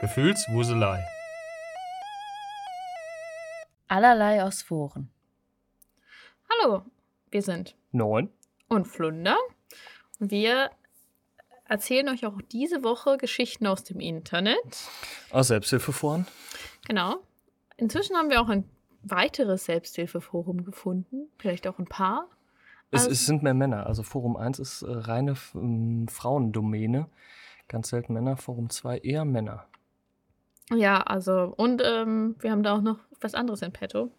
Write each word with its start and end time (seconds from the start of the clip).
Gefühlswuselei. 0.00 1.02
Allerlei 3.88 4.42
aus 4.44 4.60
Foren. 4.62 5.10
Hallo, 6.50 6.82
wir 7.30 7.40
sind 7.42 7.76
Neun. 7.92 8.30
und 8.68 8.86
Flunder. 8.86 9.36
Wir 10.18 10.70
erzählen 11.64 12.08
euch 12.10 12.26
auch 12.26 12.38
diese 12.52 12.84
Woche 12.84 13.16
Geschichten 13.16 13.66
aus 13.66 13.84
dem 13.84 14.00
Internet. 14.00 14.58
Aus 15.30 15.48
Selbsthilfeforen. 15.48 16.26
Genau. 16.86 17.16
Inzwischen 17.78 18.16
haben 18.16 18.28
wir 18.28 18.42
auch 18.42 18.48
ein 18.50 18.68
weiteres 19.02 19.64
Selbsthilfeforum 19.64 20.64
gefunden. 20.64 21.28
Vielleicht 21.38 21.66
auch 21.66 21.78
ein 21.78 21.86
paar. 21.86 22.28
Es, 22.90 23.00
Also- 23.02 23.12
es 23.12 23.24
sind 23.26 23.42
mehr 23.42 23.54
Männer. 23.54 23.86
Also 23.86 24.02
Forum 24.02 24.36
1 24.36 24.58
ist 24.58 24.82
äh, 24.82 24.90
reine 24.90 25.36
ähm, 25.54 26.06
Frauendomäne. 26.08 27.08
Ganz 27.68 27.88
selten 27.88 28.12
Männer. 28.12 28.36
Forum 28.36 28.68
2 28.68 28.98
eher 28.98 29.24
Männer. 29.24 29.66
Ja, 30.72 31.00
also, 31.02 31.54
und 31.56 31.82
ähm, 31.84 32.34
wir 32.40 32.50
haben 32.50 32.62
da 32.62 32.74
auch 32.76 32.80
noch 32.82 32.98
was 33.20 33.34
anderes 33.34 33.62
in 33.62 33.72
petto. 33.72 34.10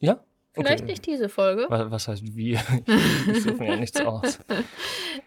Ja? 0.00 0.20
Vielleicht 0.54 0.82
Okay. 0.84 0.90
nicht 0.92 1.06
diese 1.06 1.28
Folge. 1.28 1.66
Wa- 1.68 1.90
Was 1.90 2.08
heißt 2.08 2.34
wir? 2.34 2.60
ich 3.30 3.42
suche 3.42 3.56
mir 3.56 3.68
ja 3.70 3.76
nichts 3.76 4.00
aus. 4.00 4.38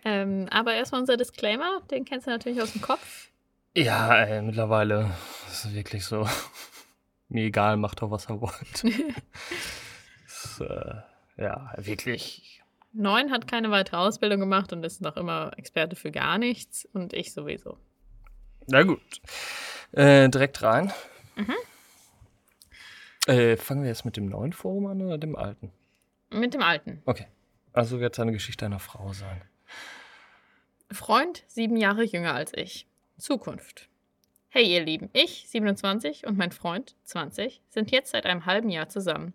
Ähm, 0.05 0.47
aber 0.51 0.75
erstmal 0.75 1.01
unser 1.01 1.17
Disclaimer, 1.17 1.81
den 1.91 2.05
kennst 2.05 2.25
du 2.27 2.31
natürlich 2.31 2.61
aus 2.61 2.71
dem 2.71 2.81
Kopf. 2.81 3.31
Ja, 3.75 4.15
ey, 4.23 4.41
mittlerweile 4.41 5.11
ist 5.51 5.65
es 5.65 5.73
wirklich 5.73 6.05
so. 6.05 6.27
Mir 7.27 7.45
egal, 7.45 7.75
macht 7.75 8.01
doch, 8.01 8.09
was 8.11 8.27
er 8.27 8.39
wollt. 8.39 8.83
ist, 10.25 10.61
äh, 10.61 10.93
ja, 11.37 11.73
wirklich. 11.77 12.61
Neun 12.93 13.31
hat 13.31 13.47
keine 13.47 13.71
weitere 13.71 13.97
Ausbildung 13.97 14.39
gemacht 14.39 14.71
und 14.73 14.83
ist 14.85 15.01
noch 15.01 15.17
immer 15.17 15.51
Experte 15.57 15.95
für 15.95 16.11
gar 16.11 16.37
nichts. 16.37 16.87
Und 16.93 17.13
ich 17.13 17.33
sowieso. 17.33 17.77
Na 18.67 18.83
gut. 18.83 19.01
Äh, 19.91 20.29
direkt 20.29 20.61
rein. 20.61 20.93
Mhm. 21.35 21.55
Äh, 23.27 23.57
fangen 23.57 23.83
wir 23.83 23.89
jetzt 23.89 24.05
mit 24.05 24.17
dem 24.17 24.27
neuen 24.27 24.53
Forum 24.53 24.87
an 24.87 25.01
oder 25.01 25.17
dem 25.17 25.35
alten? 25.35 25.71
Mit 26.29 26.53
dem 26.53 26.61
Alten. 26.61 27.01
Okay. 27.05 27.27
Also 27.73 27.99
wird 27.99 28.13
es 28.13 28.19
eine 28.19 28.31
Geschichte 28.31 28.65
einer 28.65 28.79
Frau 28.79 29.13
sein. 29.13 29.41
Freund, 30.91 31.43
sieben 31.47 31.77
Jahre 31.77 32.03
jünger 32.03 32.33
als 32.33 32.51
ich. 32.55 32.87
Zukunft. 33.17 33.89
Hey 34.49 34.65
ihr 34.65 34.83
Lieben, 34.83 35.09
ich, 35.13 35.45
27 35.47 36.25
und 36.25 36.37
mein 36.37 36.51
Freund, 36.51 36.95
20, 37.03 37.61
sind 37.69 37.91
jetzt 37.91 38.11
seit 38.11 38.25
einem 38.25 38.47
halben 38.47 38.69
Jahr 38.69 38.89
zusammen. 38.89 39.33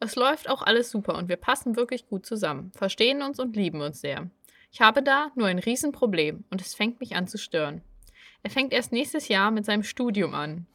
Es 0.00 0.16
läuft 0.16 0.50
auch 0.50 0.62
alles 0.62 0.90
super 0.90 1.14
und 1.14 1.28
wir 1.28 1.36
passen 1.36 1.76
wirklich 1.76 2.06
gut 2.06 2.26
zusammen, 2.26 2.70
verstehen 2.72 3.22
uns 3.22 3.38
und 3.38 3.56
lieben 3.56 3.80
uns 3.80 4.02
sehr. 4.02 4.28
Ich 4.70 4.82
habe 4.82 5.02
da 5.02 5.30
nur 5.34 5.46
ein 5.46 5.58
Riesenproblem 5.58 6.44
und 6.50 6.60
es 6.60 6.74
fängt 6.74 7.00
mich 7.00 7.16
an 7.16 7.26
zu 7.26 7.38
stören. 7.38 7.82
Er 8.42 8.50
fängt 8.50 8.72
erst 8.72 8.92
nächstes 8.92 9.28
Jahr 9.28 9.50
mit 9.50 9.64
seinem 9.64 9.82
Studium 9.82 10.34
an. 10.34 10.66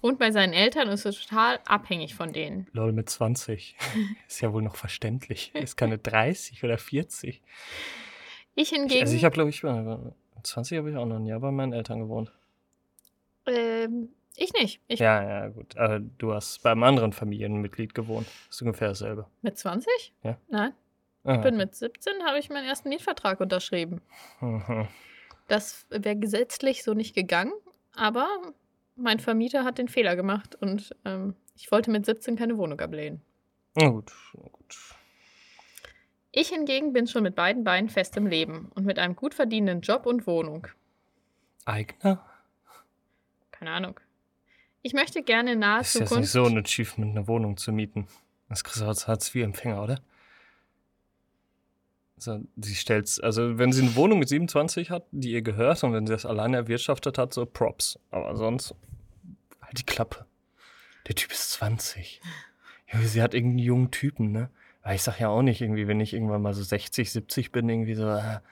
Und 0.00 0.18
bei 0.18 0.32
seinen 0.32 0.52
Eltern 0.52 0.88
ist 0.88 1.04
er 1.04 1.12
total 1.12 1.60
abhängig 1.64 2.16
von 2.16 2.32
denen. 2.32 2.66
Lol 2.72 2.92
mit 2.92 3.08
20. 3.08 3.76
Ist 4.28 4.40
ja 4.40 4.52
wohl 4.52 4.62
noch 4.62 4.74
verständlich. 4.74 5.54
Ist 5.54 5.76
keine 5.76 5.96
30 5.98 6.64
oder 6.64 6.76
40. 6.76 7.40
Ich 8.56 8.70
hingegen. 8.70 9.00
Also 9.02 9.14
ich 9.14 9.24
habe, 9.24 9.32
glaube 9.32 9.50
ich, 9.50 9.62
äh, 9.62 9.96
20 10.42 10.78
habe 10.78 10.90
ich 10.90 10.96
auch 10.96 11.06
noch 11.06 11.16
ein 11.16 11.26
Jahr 11.26 11.38
bei 11.38 11.52
meinen 11.52 11.72
Eltern 11.72 12.00
gewohnt. 12.00 12.32
ähm, 13.46 14.08
ich 14.36 14.52
nicht. 14.54 14.80
Ich 14.88 14.98
Ja, 14.98 15.22
ja, 15.22 15.48
gut. 15.48 15.76
Aber 15.76 16.00
du 16.00 16.32
hast 16.34 16.62
bei 16.62 16.72
einem 16.72 16.82
anderen 16.82 17.12
Familienmitglied 17.12 17.94
gewohnt. 17.94 18.26
ist 18.50 18.60
ungefähr 18.62 18.88
dasselbe. 18.88 19.26
mit 19.42 19.56
20? 19.56 20.12
Ja. 20.24 20.36
Nein. 20.48 20.72
Ah, 21.24 21.36
Ich 21.36 21.40
bin 21.42 21.56
mit 21.56 21.76
17, 21.76 22.24
habe 22.24 22.38
ich 22.40 22.50
meinen 22.50 22.66
ersten 22.66 22.88
Mietvertrag 22.88 23.38
unterschrieben. 23.40 24.00
Mhm. 24.40 24.88
Das 25.52 25.84
wäre 25.90 26.16
gesetzlich 26.16 26.82
so 26.82 26.94
nicht 26.94 27.14
gegangen, 27.14 27.52
aber 27.94 28.26
mein 28.96 29.20
Vermieter 29.20 29.64
hat 29.64 29.76
den 29.76 29.88
Fehler 29.88 30.16
gemacht 30.16 30.54
und 30.54 30.96
ähm, 31.04 31.36
ich 31.54 31.70
wollte 31.70 31.90
mit 31.90 32.06
17 32.06 32.36
keine 32.36 32.56
Wohnung 32.56 32.80
ablehnen. 32.80 33.20
Na 33.74 33.90
gut, 33.90 34.10
na 34.32 34.48
gut. 34.50 34.78
Ich 36.30 36.48
hingegen 36.48 36.94
bin 36.94 37.06
schon 37.06 37.22
mit 37.22 37.34
beiden 37.34 37.64
Beinen 37.64 37.90
fest 37.90 38.16
im 38.16 38.26
Leben 38.26 38.72
und 38.74 38.86
mit 38.86 38.98
einem 38.98 39.14
gut 39.14 39.34
verdienenden 39.34 39.82
Job 39.82 40.06
und 40.06 40.26
Wohnung. 40.26 40.68
Eigner? 41.66 42.24
Keine 43.50 43.72
Ahnung. 43.72 44.00
Ich 44.80 44.94
möchte 44.94 45.22
gerne 45.22 45.52
in 45.52 45.58
naher 45.58 45.82
ist 45.82 45.92
jetzt 45.92 46.08
Zukunft. 46.08 46.20
nicht 46.22 46.30
so 46.30 46.46
ein 46.46 46.56
Achievement, 46.56 47.14
eine 47.14 47.28
Wohnung 47.28 47.58
zu 47.58 47.72
mieten. 47.72 48.06
Das 48.48 48.64
kriegst 48.64 48.80
du 48.80 48.86
als 48.86 49.06
Hartz-IV-Empfänger, 49.06 49.82
oder? 49.82 50.00
Also, 52.16 52.40
sie 52.56 52.74
stellt's, 52.74 53.18
also 53.18 53.58
wenn 53.58 53.72
sie 53.72 53.82
eine 53.82 53.96
Wohnung 53.96 54.18
mit 54.18 54.28
27 54.28 54.90
hat, 54.90 55.06
die 55.10 55.32
ihr 55.32 55.42
gehört 55.42 55.82
und 55.82 55.92
wenn 55.92 56.06
sie 56.06 56.12
das 56.12 56.26
alleine 56.26 56.56
erwirtschaftet 56.56 57.18
hat, 57.18 57.34
so 57.34 57.46
Props. 57.46 57.98
Aber 58.10 58.36
sonst, 58.36 58.74
halt 59.60 59.78
die 59.78 59.86
Klappe. 59.86 60.26
Der 61.08 61.14
Typ 61.14 61.32
ist 61.32 61.50
20. 61.52 62.20
Junge, 62.92 63.06
sie 63.06 63.22
hat 63.22 63.34
irgendeinen 63.34 63.58
jungen 63.58 63.90
Typen, 63.90 64.30
ne? 64.30 64.50
Weil 64.82 64.96
ich 64.96 65.02
sag 65.02 65.18
ja 65.20 65.28
auch 65.28 65.42
nicht 65.42 65.60
irgendwie, 65.60 65.88
wenn 65.88 66.00
ich 66.00 66.12
irgendwann 66.12 66.42
mal 66.42 66.54
so 66.54 66.62
60, 66.62 67.10
70 67.10 67.52
bin, 67.52 67.68
irgendwie 67.68 67.94
so, 67.94 68.06
ah, 68.06 68.42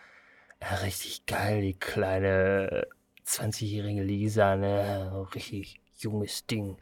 ja, 0.60 0.74
richtig 0.82 1.26
geil, 1.26 1.60
die 1.62 1.74
kleine 1.74 2.86
20-jährige 3.26 4.02
Lisa, 4.02 4.56
ne? 4.56 5.26
Richtig 5.34 5.80
junges 5.98 6.46
Ding. 6.46 6.76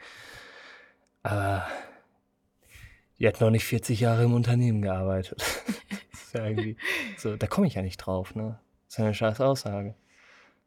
Aber 1.23 1.67
die 3.19 3.27
hat 3.27 3.41
noch 3.41 3.51
nicht 3.51 3.65
40 3.65 4.01
Jahre 4.01 4.25
im 4.25 4.35
Unternehmen 4.35 4.83
gearbeitet. 4.83 5.39
das 5.39 6.23
ist 6.23 6.35
ja 6.35 6.47
irgendwie, 6.47 6.77
so, 7.17 7.37
da 7.37 7.47
komme 7.47 7.67
ich 7.67 7.75
ja 7.75 7.83
nicht 7.83 7.99
drauf, 7.99 8.35
ne? 8.35 8.59
Das 8.87 8.95
ist 8.95 9.01
eine 9.01 9.15
scheiß 9.15 9.41
Aussage. 9.41 9.95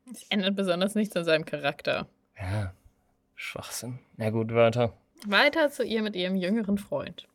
Das 0.05 0.23
ändert 0.29 0.55
besonders 0.55 0.95
nichts 0.95 1.15
an 1.15 1.25
seinem 1.25 1.45
Charakter. 1.45 2.07
Ja, 2.37 2.73
Schwachsinn. 3.35 3.99
Na 4.17 4.29
gut, 4.29 4.53
weiter. 4.53 4.93
Weiter 5.25 5.69
zu 5.69 5.83
ihr 5.83 6.01
mit 6.01 6.15
ihrem 6.15 6.35
jüngeren 6.35 6.77
Freund. 6.77 7.27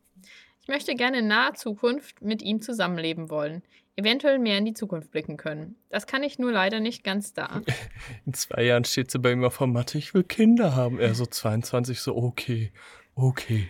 Ich 0.63 0.69
möchte 0.69 0.95
gerne 0.95 1.21
in 1.21 1.29
naher 1.29 1.55
Zukunft 1.55 2.23
mit 2.23 2.43
ihm 2.43 2.61
zusammenleben 2.61 3.31
wollen, 3.31 3.63
eventuell 3.95 4.39
mehr 4.39 4.59
in 4.59 4.65
die 4.65 4.75
Zukunft 4.75 5.11
blicken 5.13 5.37
können. 5.37 5.77
Das 5.91 6.07
kann 6.07 6.23
ich 6.23 6.39
nur 6.39 6.53
leider 6.53 6.81
nicht 6.81 7.05
ganz 7.05 7.33
da. 7.33 7.63
In 8.27 8.35
zwei 8.35 8.65
Jahren 8.65 8.85
steht 8.85 9.11
sie 9.11 9.19
bei 9.19 9.33
ihm 9.33 9.45
auf 9.45 9.59
der 9.59 9.69
Matte, 9.69 9.97
ich 9.97 10.13
will 10.13 10.25
Kinder 10.25 10.75
haben. 10.75 10.99
Er 10.99 11.15
so 11.15 11.25
22, 11.25 12.01
so 12.01 12.17
okay, 12.17 12.73
okay, 13.15 13.69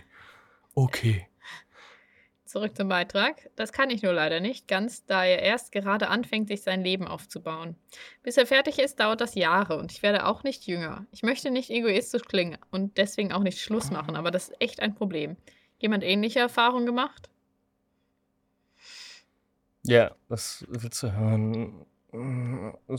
okay. 0.75 1.27
Zurück 2.57 2.75
zum 2.75 2.89
Beitrag. 2.89 3.51
Das 3.55 3.71
kann 3.71 3.91
ich 3.91 4.03
nur 4.03 4.15
leider 4.15 4.41
nicht 4.41 4.67
ganz, 4.67 5.05
da 5.05 5.27
er 5.27 5.43
erst 5.43 5.73
gerade 5.73 6.09
anfängt, 6.09 6.49
sich 6.49 6.63
sein 6.63 6.81
Leben 6.81 7.07
aufzubauen. 7.07 7.77
Bis 8.23 8.39
er 8.39 8.47
fertig 8.47 8.79
ist, 8.79 8.99
dauert 8.99 9.21
das 9.21 9.35
Jahre 9.35 9.77
und 9.77 9.93
ich 9.93 10.03
werde 10.03 10.25
auch 10.25 10.43
nicht 10.43 10.67
jünger. 10.67 11.05
Ich 11.13 11.23
möchte 11.23 11.51
nicht 11.51 11.69
egoistisch 11.69 12.23
klingen 12.23 12.57
und 12.71 12.97
deswegen 12.97 13.31
auch 13.31 13.43
nicht 13.43 13.61
Schluss 13.61 13.91
machen, 13.91 14.17
aber 14.17 14.31
das 14.31 14.49
ist 14.49 14.59
echt 14.63 14.81
ein 14.81 14.95
Problem. 14.95 15.37
Jemand 15.77 16.03
ähnliche 16.03 16.39
Erfahrungen 16.39 16.87
gemacht? 16.87 17.29
Ja, 19.83 20.13
das 20.31 20.65
willst 20.67 21.03
du 21.03 21.13
hören. 21.13 21.85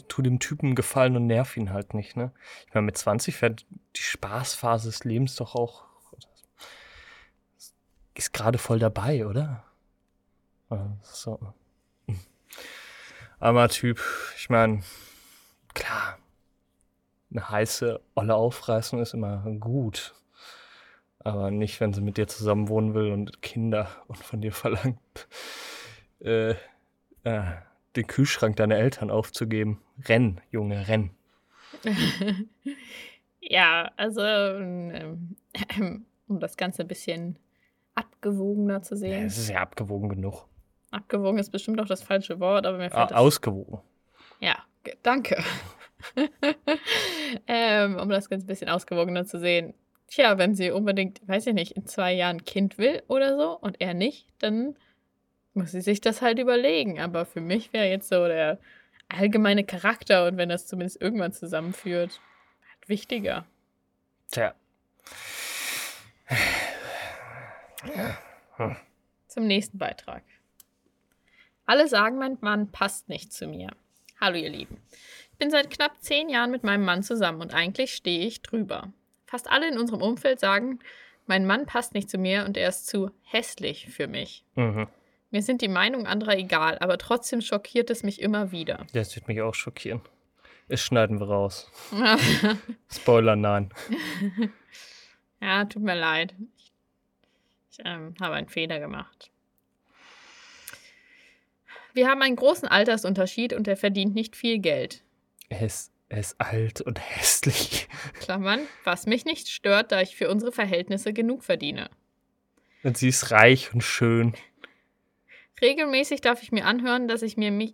Tu 0.07 0.21
dem 0.21 0.37
Typen 0.37 0.75
gefallen 0.75 1.15
und 1.15 1.25
nerv 1.25 1.57
ihn 1.57 1.73
halt 1.73 1.95
nicht, 1.95 2.15
ne? 2.15 2.31
Ich 2.67 2.75
meine, 2.75 2.85
mit 2.85 2.95
20 2.99 3.35
fährt 3.35 3.65
die 3.95 4.03
Spaßphase 4.03 4.89
des 4.89 5.03
Lebens 5.03 5.35
doch 5.35 5.55
auch. 5.55 5.86
Ist 8.17 8.33
gerade 8.33 8.57
voll 8.57 8.79
dabei, 8.79 9.27
oder? 9.27 9.63
So. 11.03 11.39
Armer 13.39 13.69
Typ. 13.69 14.01
Ich 14.35 14.49
meine, 14.49 14.81
klar, 15.75 16.17
eine 17.29 17.47
heiße 17.47 18.01
Olle 18.15 18.35
aufreißen 18.35 18.99
ist 18.99 19.13
immer 19.13 19.45
gut. 19.59 20.15
Aber 21.19 21.51
nicht, 21.51 21.79
wenn 21.79 21.93
sie 21.93 22.01
mit 22.01 22.17
dir 22.17 22.27
zusammen 22.27 22.69
wohnen 22.69 22.95
will 22.95 23.11
und 23.11 23.41
Kinder 23.43 23.87
und 24.07 24.17
von 24.17 24.41
dir 24.41 24.51
verlangt, 24.51 25.27
äh, 26.19 26.55
äh, 27.23 27.43
den 27.95 28.07
Kühlschrank 28.07 28.55
deiner 28.55 28.77
Eltern 28.77 29.11
aufzugeben. 29.11 29.81
Renn, 30.05 30.41
Junge, 30.49 30.87
renn. 30.87 31.11
Ja, 33.49 33.91
also 33.95 34.21
ähm, 34.21 35.35
um 36.27 36.39
das 36.41 36.57
Ganze 36.57 36.81
ein 36.81 36.87
bisschen 36.89 37.39
abgewogener 38.17 38.81
zu 38.81 38.95
Ja, 38.95 38.99
sehen. 38.99 39.25
es 39.25 39.37
ist 39.37 39.49
ja 39.49 39.59
abgewogen 39.61 40.09
genug. 40.09 40.45
Abgewogen 40.91 41.37
ist 41.39 41.51
bestimmt 41.51 41.79
auch 41.79 41.85
das 41.85 42.01
falsche 42.01 42.39
Wort, 42.39 42.65
aber 42.65 42.77
mir 42.77 42.85
Ah, 42.85 42.89
fällt 42.89 43.11
das 43.11 43.17
ausgewogen. 43.17 43.79
Ja, 44.39 44.57
danke. 45.03 45.43
ähm, 47.47 47.97
um 47.97 48.09
das 48.09 48.29
Ganze 48.29 48.45
ein 48.45 48.47
bisschen 48.47 48.69
ausgewogener 48.69 49.25
zu 49.25 49.39
sehen. 49.39 49.73
Tja, 50.07 50.37
wenn 50.37 50.55
sie 50.55 50.71
unbedingt, 50.71 51.27
weiß 51.27 51.47
ich 51.47 51.53
nicht, 51.53 51.73
in 51.73 51.85
zwei 51.85 52.13
Jahren 52.13 52.45
Kind 52.45 52.77
will 52.77 53.03
oder 53.07 53.35
so 53.37 53.57
und 53.59 53.81
er 53.81 53.93
nicht, 53.93 54.27
dann 54.39 54.75
muss 55.53 55.71
sie 55.71 55.81
sich 55.81 55.99
das 56.01 56.21
halt 56.21 56.39
überlegen. 56.39 56.99
Aber 57.01 57.25
für 57.25 57.41
mich 57.41 57.73
wäre 57.73 57.87
jetzt 57.89 58.07
so 58.09 58.25
der 58.27 58.57
allgemeine 59.09 59.65
Charakter 59.65 60.25
und 60.27 60.37
wenn 60.37 60.49
das 60.49 60.65
zumindest 60.67 61.01
irgendwann 61.01 61.33
zusammenführt, 61.33 62.21
halt 62.69 62.89
wichtiger. 62.89 63.45
Tja. 64.31 64.53
Zum 69.27 69.45
nächsten 69.47 69.77
Beitrag. 69.77 70.23
Alle 71.65 71.87
sagen, 71.87 72.17
mein 72.17 72.37
Mann 72.41 72.71
passt 72.71 73.09
nicht 73.09 73.33
zu 73.33 73.47
mir. 73.47 73.69
Hallo 74.19 74.37
ihr 74.37 74.49
Lieben. 74.49 74.81
bin 75.37 75.51
seit 75.51 75.69
knapp 75.69 76.01
zehn 76.01 76.29
Jahren 76.29 76.49
mit 76.49 76.63
meinem 76.63 76.85
Mann 76.85 77.03
zusammen 77.03 77.41
und 77.41 77.53
eigentlich 77.53 77.93
stehe 77.93 78.25
ich 78.25 78.41
drüber. 78.41 78.91
Fast 79.25 79.49
alle 79.49 79.67
in 79.67 79.77
unserem 79.77 80.01
Umfeld 80.01 80.39
sagen, 80.39 80.79
mein 81.27 81.45
Mann 81.45 81.65
passt 81.65 81.93
nicht 81.93 82.09
zu 82.09 82.17
mir 82.17 82.45
und 82.45 82.57
er 82.57 82.69
ist 82.69 82.87
zu 82.87 83.11
hässlich 83.21 83.89
für 83.89 84.07
mich. 84.07 84.43
Mhm. 84.55 84.87
Mir 85.29 85.41
sind 85.41 85.61
die 85.61 85.67
Meinungen 85.67 86.07
anderer 86.07 86.37
egal, 86.37 86.77
aber 86.79 86.97
trotzdem 86.97 87.41
schockiert 87.41 87.89
es 87.89 88.01
mich 88.01 88.21
immer 88.21 88.51
wieder. 88.51 88.87
Das 88.93 89.13
wird 89.15 89.27
mich 89.27 89.41
auch 89.41 89.53
schockieren. 89.53 90.01
Das 90.69 90.81
schneiden 90.81 91.19
wir 91.19 91.27
raus. 91.27 91.69
Spoiler, 92.91 93.35
nein. 93.35 93.73
ja, 95.41 95.65
tut 95.65 95.83
mir 95.83 95.95
leid. 95.95 96.33
Ich, 97.77 97.85
ähm, 97.85 98.15
habe 98.19 98.35
einen 98.35 98.49
Fehler 98.49 98.79
gemacht. 98.79 99.31
Wir 101.93 102.07
haben 102.07 102.21
einen 102.21 102.35
großen 102.35 102.67
Altersunterschied 102.67 103.53
und 103.53 103.67
er 103.67 103.77
verdient 103.77 104.13
nicht 104.13 104.35
viel 104.35 104.59
Geld. 104.59 105.03
Er 105.49 105.61
ist, 105.61 105.91
er 106.09 106.19
ist 106.19 106.39
alt 106.39 106.81
und 106.81 106.99
hässlich. 106.99 107.87
Klammern, 108.19 108.61
was 108.83 109.07
mich 109.07 109.25
nicht 109.25 109.49
stört, 109.49 109.91
da 109.91 110.01
ich 110.01 110.15
für 110.15 110.29
unsere 110.29 110.51
Verhältnisse 110.51 111.13
genug 111.13 111.43
verdiene. 111.43 111.89
Und 112.83 112.97
sie 112.97 113.09
ist 113.09 113.31
reich 113.31 113.73
und 113.73 113.81
schön. 113.81 114.33
Regelmäßig 115.61 116.21
darf 116.21 116.43
ich 116.43 116.51
mir 116.51 116.65
anhören, 116.65 117.07
dass 117.07 117.23
ich 117.23 117.35
mir 117.37 117.51
mich, 117.51 117.73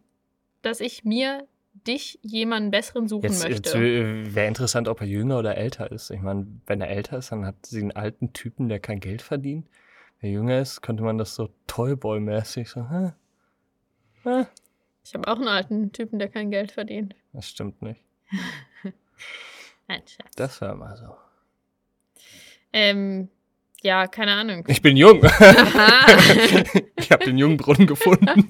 dass 0.61 0.79
ich 0.79 1.03
mir 1.03 1.45
dich 1.73 2.19
jemanden 2.21 2.71
besseren 2.71 3.07
suchen 3.07 3.23
Jetzt, 3.23 3.43
möchte. 3.43 3.77
jetzt 3.77 4.35
wäre 4.35 4.47
interessant, 4.47 4.87
ob 4.87 5.01
er 5.01 5.07
jünger 5.07 5.39
oder 5.39 5.57
älter 5.57 5.91
ist. 5.91 6.11
Ich 6.11 6.21
meine, 6.21 6.47
wenn 6.65 6.79
er 6.79 6.89
älter 6.89 7.17
ist, 7.17 7.31
dann 7.31 7.45
hat 7.45 7.65
sie 7.65 7.81
einen 7.81 7.91
alten 7.91 8.31
Typen, 8.31 8.69
der 8.69 8.79
kein 8.79 8.99
Geld 8.99 9.21
verdient. 9.21 9.67
Wer 10.23 10.31
jünger 10.31 10.61
ist, 10.61 10.79
könnte 10.79 11.03
man 11.03 11.17
das 11.17 11.35
so 11.35 11.49
Toyboy-mäßig 11.67 12.69
so, 12.69 12.89
hä? 12.89 13.11
Hä? 14.23 14.45
Ich 15.03 15.13
habe 15.13 15.27
auch 15.27 15.35
einen 15.35 15.49
alten 15.49 15.91
Typen, 15.91 16.17
der 16.17 16.29
kein 16.29 16.49
Geld 16.49 16.71
verdient. 16.71 17.13
Das 17.33 17.49
stimmt 17.49 17.81
nicht. 17.81 17.99
Nein, 19.89 20.01
Scherz. 20.07 20.33
Das 20.37 20.61
wäre 20.61 20.77
mal 20.77 20.95
so. 20.95 21.13
Ähm, 22.71 23.27
ja, 23.81 24.07
keine 24.07 24.31
Ahnung. 24.31 24.63
Ich 24.69 24.81
bin 24.81 24.95
jung. 24.95 25.21
Ich 26.95 27.11
habe 27.11 27.25
den 27.25 27.37
Jungbrunnen 27.37 27.85
gefunden. 27.85 28.49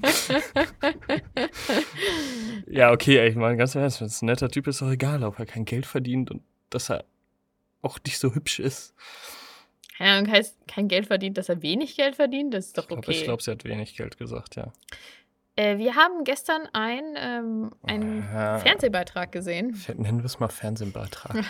ja, 2.68 2.92
okay, 2.92 3.18
ey, 3.18 3.30
ich 3.30 3.34
meine, 3.34 3.56
ganz 3.56 3.74
ehrlich, 3.74 4.00
wenn 4.00 4.06
es 4.06 4.22
ein 4.22 4.26
netter 4.26 4.48
Typ 4.48 4.68
ist, 4.68 4.76
ist 4.76 4.82
doch 4.82 4.92
egal, 4.92 5.24
ob 5.24 5.40
er 5.40 5.46
kein 5.46 5.64
Geld 5.64 5.86
verdient 5.86 6.30
und 6.30 6.44
dass 6.70 6.88
er 6.88 7.04
auch 7.82 7.98
nicht 8.06 8.20
so 8.20 8.32
hübsch 8.32 8.60
ist. 8.60 8.94
Keine 9.96 10.10
Ahnung, 10.18 10.32
heißt 10.32 10.56
kein 10.66 10.88
Geld 10.88 11.06
verdient, 11.06 11.38
dass 11.38 11.48
er 11.48 11.62
wenig 11.62 11.96
Geld 11.96 12.16
verdient? 12.16 12.52
Das 12.52 12.66
ist 12.66 12.78
doch 12.78 12.84
Ich 12.84 12.88
glaube, 12.88 13.06
okay. 13.06 13.22
glaub, 13.22 13.42
sie 13.42 13.50
hat 13.52 13.64
wenig 13.64 13.96
Geld 13.96 14.18
gesagt, 14.18 14.56
ja. 14.56 14.72
Äh, 15.56 15.78
wir 15.78 15.94
haben 15.94 16.24
gestern 16.24 16.68
ein, 16.72 17.14
ähm, 17.16 17.70
einen 17.84 18.24
Ja. 18.32 18.58
Fernsehbeitrag 18.58 19.30
gesehen, 19.30 19.80
Nennen 19.96 20.18
wir 20.18 20.24
es 20.24 20.40
mal 20.40 20.48
Fernsehbeitrag. 20.48 21.44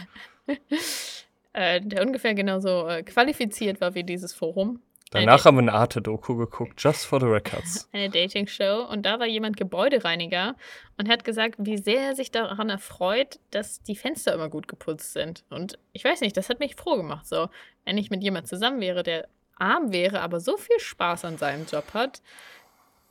äh, 1.55 1.81
der 1.81 2.03
ungefähr 2.07 2.35
genauso 2.35 2.87
äh, 2.87 3.03
qualifiziert 3.03 3.81
war 3.81 3.95
wie 3.95 4.05
dieses 4.05 4.35
Forum. 4.35 4.81
Danach 5.15 5.45
haben 5.45 5.57
wir 5.57 5.63
eine 5.63 5.73
Arte-Doku 5.73 6.37
geguckt, 6.37 6.83
just 6.83 7.07
for 7.07 7.21
the 7.21 7.27
records. 7.27 7.89
eine 7.93 8.11
Dating-Show 8.11 8.87
und 8.91 9.07
da 9.07 9.21
war 9.21 9.27
jemand 9.27 9.57
Gebäudereiniger 9.57 10.57
und 10.99 11.09
hat 11.09 11.25
gesagt, 11.25 11.55
wie 11.59 11.79
sehr 11.79 12.01
er 12.01 12.17
sich 12.17 12.33
daran 12.33 12.69
erfreut, 12.69 13.39
dass 13.51 13.81
die 13.83 13.95
Fenster 13.95 14.35
immer 14.35 14.49
gut 14.49 14.67
geputzt 14.67 15.13
sind. 15.13 15.45
Und 15.51 15.79
ich 15.93 16.05
weiß 16.05 16.21
nicht, 16.21 16.37
das 16.37 16.49
hat 16.49 16.59
mich 16.59 16.75
froh 16.75 16.97
gemacht. 16.97 17.27
So, 17.27 17.49
wenn 17.85 17.97
ich 17.97 18.11
mit 18.11 18.25
jemand 18.25 18.49
zusammen 18.49 18.81
wäre, 18.81 19.05
der 19.05 19.29
arm 19.57 19.93
wäre, 19.93 20.21
aber 20.21 20.41
so 20.41 20.57
viel 20.57 20.81
Spaß 20.81 21.25
an 21.25 21.39
seinem 21.39 21.67
Job 21.67 21.95
hat, 21.95 22.21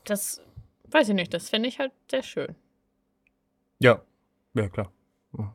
das 0.04 0.42
weiß 0.88 1.08
ich 1.08 1.14
nicht, 1.14 1.32
das 1.32 1.48
fände 1.48 1.68
ich 1.68 1.78
halt 1.78 1.92
sehr 2.10 2.22
schön. 2.22 2.54
Ja, 3.78 4.02
ja 4.52 4.68
klar. 4.68 4.92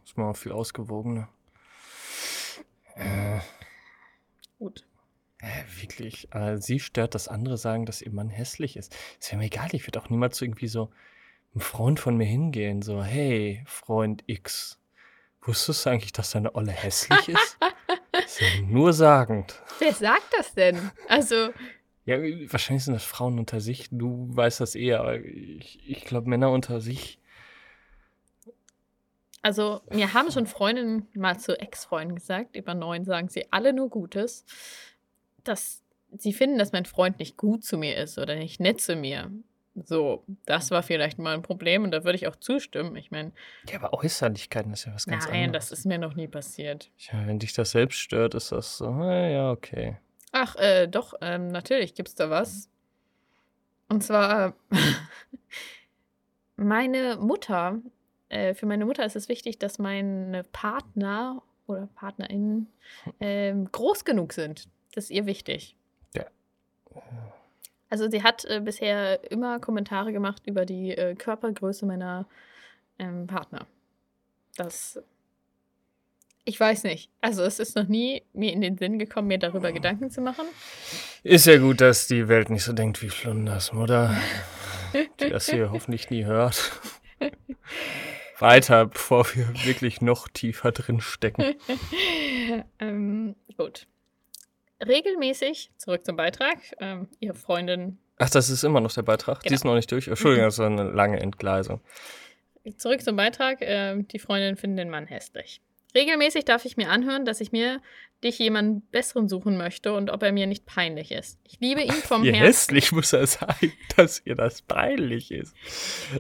Ist 0.04 0.18
mal 0.18 0.34
viel 0.34 0.52
ausgewogener. 0.52 1.30
Äh, 2.95 3.40
Gut. 4.57 4.89
Äh, 5.42 5.82
wirklich. 5.82 6.34
Äh, 6.34 6.58
sie 6.58 6.80
stört, 6.80 7.16
dass 7.16 7.28
andere 7.28 7.58
sagen, 7.58 7.86
dass 7.86 8.02
ihr 8.02 8.12
Mann 8.12 8.30
hässlich 8.30 8.76
ist. 8.76 8.96
Ist 9.20 9.32
ja 9.32 9.38
mir 9.38 9.46
egal, 9.46 9.70
ich 9.72 9.88
würde 9.88 10.02
auch 10.02 10.10
niemals 10.10 10.38
so 10.38 10.46
irgendwie 10.46 10.68
so 10.68 10.90
einem 11.54 11.62
Freund 11.62 12.00
von 12.00 12.18
mir 12.18 12.26
hingehen. 12.26 12.82
So, 12.82 13.04
hey, 13.04 13.64
Freund 13.66 14.24
X, 14.28 14.80
wusstest 15.42 15.86
du 15.86 15.92
eigentlich, 15.92 16.12
dass 16.12 16.32
deine 16.32 16.56
Olle 16.56 16.72
hässlich 16.72 17.30
ist? 17.30 17.58
ist 18.26 18.42
ja 18.42 18.48
nur 18.68 18.92
sagend. 18.92 19.62
Wer 19.80 19.94
sagt 19.94 20.34
das 20.38 20.54
denn? 20.54 20.92
Also, 21.08 21.52
Ja, 22.06 22.18
wahrscheinlich 22.52 22.84
sind 22.84 22.94
das 22.96 23.06
Frauen 23.06 23.40
unter 23.40 23.62
sich. 23.62 23.88
Du 23.92 24.28
weißt 24.36 24.60
das 24.60 24.76
eher, 24.76 25.00
aber 25.00 25.20
ich, 25.20 25.80
ich 25.90 26.04
glaube, 26.04 26.30
Männer 26.30 26.52
unter 26.52 26.82
sich. 26.82 27.18
also 29.42 29.82
mir 29.90 30.14
haben 30.14 30.32
schon 30.32 30.48
Freundinnen 30.48 31.08
mal 31.14 31.40
zu 31.40 31.58
Ex-Freunden 31.58 32.16
gesagt, 32.16 32.58
über 32.58 32.74
neun 32.74 33.06
sagen 33.06 33.30
sie 33.30 33.46
alle 33.52 33.72
nur 33.72 33.90
Gutes, 33.90 34.44
dass 35.44 35.84
sie 36.18 36.34
finden, 36.34 36.58
dass 36.58 36.72
mein 36.72 36.86
Freund 36.86 37.20
nicht 37.20 37.38
gut 37.38 37.64
zu 37.64 37.78
mir 37.78 37.96
ist 37.98 38.18
oder 38.18 38.36
nicht 38.36 38.60
nett 38.60 38.82
zu 38.82 38.96
mir. 38.96 39.32
So, 39.86 40.24
das 40.46 40.72
war 40.72 40.84
vielleicht 40.84 41.20
mal 41.20 41.36
ein 41.36 41.42
Problem 41.44 41.84
und 41.84 41.92
da 41.92 42.04
würde 42.04 42.16
ich 42.18 42.28
auch 42.28 42.36
zustimmen. 42.36 42.96
Ich 42.96 43.12
meine, 43.12 43.32
Ja, 43.70 43.78
aber 43.82 43.94
Äußerlichkeiten 43.94 44.74
ist 44.74 44.86
ja 44.86 44.94
was 44.94 45.06
ganz 45.06 45.26
nein, 45.28 45.46
anderes. 45.46 45.70
das 45.70 45.80
ist 45.80 45.86
mir 45.86 45.98
noch 46.00 46.16
nie 46.16 46.28
passiert. 46.28 46.90
Ja, 46.98 47.26
wenn 47.28 47.40
dich 47.40 47.54
das 47.54 47.72
selbst 47.72 47.98
stört, 48.00 48.34
ist 48.36 48.52
das 48.52 48.78
so, 48.78 48.86
äh, 49.04 49.34
ja, 49.34 49.52
okay. 49.52 49.98
Ach, 50.32 50.56
äh, 50.58 50.88
doch, 50.88 51.14
ähm, 51.22 51.48
natürlich 51.48 51.94
gibt's 51.94 52.16
da 52.16 52.30
was. 52.30 52.70
Und 53.88 54.04
zwar, 54.04 54.54
meine 56.56 57.18
Mutter, 57.18 57.80
äh, 58.30 58.54
für 58.54 58.66
meine 58.66 58.86
Mutter 58.86 59.06
ist 59.06 59.16
es 59.16 59.30
wichtig, 59.30 59.60
dass 59.60 59.80
meine 59.80 60.44
Partner 60.52 61.42
oder 61.68 61.88
PartnerInnen 61.96 62.68
ähm, 63.20 63.72
groß 63.72 64.04
genug 64.06 64.34
sind. 64.34 64.68
Das 64.94 65.06
ist 65.06 65.12
ihr 65.12 65.26
wichtig. 65.26 65.76
Ja. 66.14 66.26
Also 67.90 68.10
sie 68.10 68.24
hat 68.24 68.46
äh, 68.46 68.62
bisher 68.64 69.32
immer 69.32 69.60
Kommentare 69.60 70.12
gemacht 70.12 70.44
über 70.46 70.66
die 70.66 70.92
äh, 70.92 71.16
Körpergröße 71.16 71.86
meiner 71.86 72.28
ähm, 72.98 73.28
Partner. 73.28 73.66
Das 74.56 75.00
ich 76.50 76.60
weiß 76.60 76.84
nicht. 76.84 77.12
Also 77.22 77.44
es 77.44 77.60
ist 77.60 77.76
noch 77.76 77.88
nie 77.88 78.24
mir 78.34 78.52
in 78.52 78.62
den 78.62 78.76
Sinn 78.76 78.98
gekommen, 78.98 79.28
mir 79.28 79.38
darüber 79.38 79.72
Gedanken 79.72 80.10
zu 80.10 80.20
machen. 80.20 80.46
Ist 81.22 81.46
ja 81.46 81.60
gut, 81.60 81.80
dass 81.80 82.08
die 82.08 82.28
Welt 82.28 82.50
nicht 82.50 82.64
so 82.64 82.74
denkt 82.74 83.04
wie 83.04 83.10
Flunders 83.10 83.72
Mutter, 83.72 84.18
die 85.22 85.30
das 85.30 85.48
hier 85.48 85.72
hoffentlich 85.72 86.10
nie 86.10 86.26
hört. 86.26 86.72
Weiter, 88.40 88.88
bevor 88.88 89.28
wir 89.36 89.48
wirklich 89.64 90.02
noch 90.02 90.28
tiefer 90.28 90.72
drin 90.72 91.02
stecken. 91.02 91.56
ähm, 92.80 93.36
gut. 93.56 93.86
Regelmäßig, 94.86 95.71
zurück 95.78 96.06
zum 96.06 96.16
Beitrag, 96.16 96.57
ähm, 96.80 97.07
ihre 97.19 97.36
Freundin, 97.36 97.98
Ach, 98.21 98.30
das 98.30 98.50
ist 98.50 98.64
immer 98.64 98.81
noch 98.81 98.92
der 98.92 99.04
Beitrag? 99.04 99.40
Die 99.44 99.48
Genau. 99.48 99.56
ist 99.56 99.64
noch 99.64 99.76
nicht 99.76 99.90
durch? 99.92 100.07
Entschuldigung, 100.09 100.45
das 100.48 100.57
war 100.59 100.66
eine 100.68 100.83
lange 100.83 101.19
Entgleisung. 101.21 101.80
zurück 102.78 103.02
zum 103.02 103.16
Beitrag, 103.16 103.59
ähm, 103.62 104.07
die 104.09 104.19
Freundin 104.19 104.57
findet 104.57 104.80
den 104.80 104.90
Mann 104.90 105.07
hässlich. 105.07 105.62
Regelmäßig 105.95 106.44
darf 106.45 106.66
ich 106.66 106.76
mir 106.78 106.90
anhören, 106.90 107.24
dass 107.26 107.40
ich 107.42 107.52
mir 107.52 107.81
dich 108.24 108.38
jemanden 108.38 108.81
besseren 108.92 109.30
suchen 109.30 109.57
möchte 109.57 109.94
und 109.94 110.09
ob 110.12 110.21
er 110.21 110.31
mir 110.33 110.45
nicht 110.45 110.66
peinlich 110.66 111.12
ist. 111.12 111.40
Ich 111.45 111.59
liebe 111.62 111.81
ihn 111.81 111.92
vom 111.94 112.24
Herzen. 112.24 112.40
hässlich 112.42 112.92
muss 112.92 113.14
er 113.14 113.26
sein, 113.26 113.71
dass 113.95 114.21
ihr 114.26 114.36
das 114.36 114.62
peinlich 114.62 115.31
ist. 115.31 115.56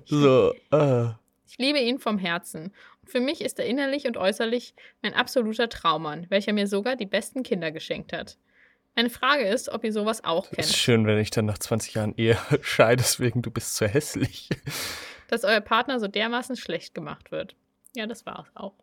So, 0.05 0.53
äh. 0.71 1.09
Ich 1.47 1.57
liebe 1.57 1.79
ihn 1.79 1.99
vom 1.99 2.17
Herzen. 2.17 2.73
Und 3.01 3.11
für 3.11 3.19
mich 3.19 3.41
ist 3.41 3.59
er 3.59 3.65
innerlich 3.65 4.05
und 4.07 4.15
äußerlich 4.17 4.73
mein 5.01 5.13
absoluter 5.13 5.67
Traummann, 5.67 6.25
welcher 6.29 6.53
mir 6.53 6.65
sogar 6.67 6.95
die 6.95 7.05
besten 7.05 7.43
Kinder 7.43 7.71
geschenkt 7.71 8.13
hat. 8.13 8.37
Meine 8.95 9.09
Frage 9.09 9.43
ist, 9.47 9.69
ob 9.69 9.83
ihr 9.83 9.93
sowas 9.93 10.23
auch 10.23 10.45
Ist 10.51 10.55
kennt. 10.55 10.67
schön, 10.67 11.07
wenn 11.07 11.19
ich 11.19 11.29
dann 11.31 11.45
nach 11.45 11.57
20 11.57 11.93
Jahren 11.93 12.13
Ehe 12.17 12.37
scheidest, 12.61 13.19
wegen 13.19 13.41
du 13.41 13.51
bist 13.51 13.75
zu 13.75 13.87
hässlich. 13.87 14.49
Dass 15.27 15.43
euer 15.43 15.61
Partner 15.61 15.99
so 15.99 16.07
dermaßen 16.07 16.55
schlecht 16.55 16.93
gemacht 16.93 17.31
wird. 17.31 17.55
Ja, 17.95 18.07
das 18.07 18.25
war 18.25 18.45
es 18.47 18.55
auch. 18.55 18.73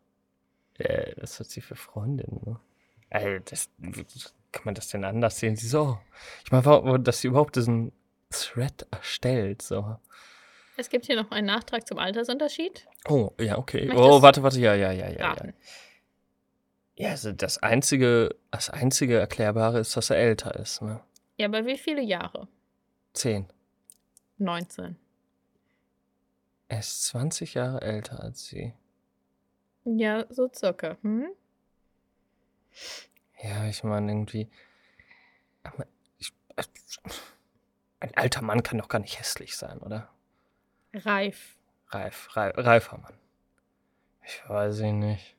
Ja, 0.79 1.13
das 1.17 1.39
hat 1.39 1.47
sie 1.47 1.61
für 1.61 1.75
Freundin, 1.75 2.41
ne? 2.45 2.59
Also, 3.09 3.39
das, 3.49 3.69
kann 4.51 4.63
man 4.65 4.75
das 4.75 4.89
denn 4.89 5.05
anders 5.05 5.39
sehen? 5.39 5.55
Sie 5.55 5.67
so, 5.67 5.97
ich 6.43 6.51
meine, 6.51 6.99
dass 6.99 7.21
sie 7.21 7.27
überhaupt 7.27 7.55
diesen 7.55 7.91
Thread 8.29 8.85
erstellt, 8.91 9.61
so. 9.61 9.97
Es 10.77 10.89
gibt 10.89 11.05
hier 11.05 11.15
noch 11.15 11.31
einen 11.31 11.47
Nachtrag 11.47 11.87
zum 11.87 11.97
Altersunterschied. 11.97 12.85
Oh, 13.09 13.31
ja, 13.39 13.57
okay. 13.57 13.85
Möchtest 13.85 13.99
oh, 13.99 14.21
warte, 14.21 14.43
warte, 14.43 14.59
ja, 14.59 14.75
ja, 14.75 14.91
ja, 14.91 15.09
ja, 15.09 15.17
ja. 15.17 15.29
Raten. 15.29 15.47
Ja, 15.47 15.53
also 17.05 17.31
das 17.31 17.61
einzige, 17.61 18.35
das 18.49 18.69
einzige 18.69 19.17
Erklärbare 19.19 19.79
ist, 19.79 19.95
dass 19.95 20.09
er 20.09 20.17
älter 20.17 20.55
ist, 20.55 20.81
ne? 20.81 21.01
Ja, 21.37 21.45
aber 21.47 21.65
wie 21.65 21.77
viele 21.77 22.01
Jahre? 22.01 22.47
Zehn. 23.13 23.47
19. 24.39 24.97
Er 26.69 26.79
ist 26.79 27.05
20 27.05 27.53
Jahre 27.53 27.81
älter 27.81 28.21
als 28.21 28.45
sie. 28.45 28.73
Ja, 29.85 30.25
so 30.29 30.49
circa. 30.53 30.97
Hm? 31.01 31.27
Ja, 33.41 33.65
ich 33.67 33.83
meine, 33.83 34.11
irgendwie. 34.11 34.49
Ich, 36.17 36.33
ein 37.99 38.15
alter 38.15 38.41
Mann 38.41 38.63
kann 38.63 38.79
doch 38.79 38.89
gar 38.89 38.99
nicht 38.99 39.19
hässlich 39.19 39.55
sein, 39.55 39.79
oder? 39.79 40.09
Reif. 40.93 41.57
Reif, 41.89 42.35
reif 42.35 42.57
reifer 42.57 42.97
Mann. 42.97 43.17
Ich 44.23 44.41
weiß 44.49 44.79
ich 44.79 44.91
nicht. 44.91 45.36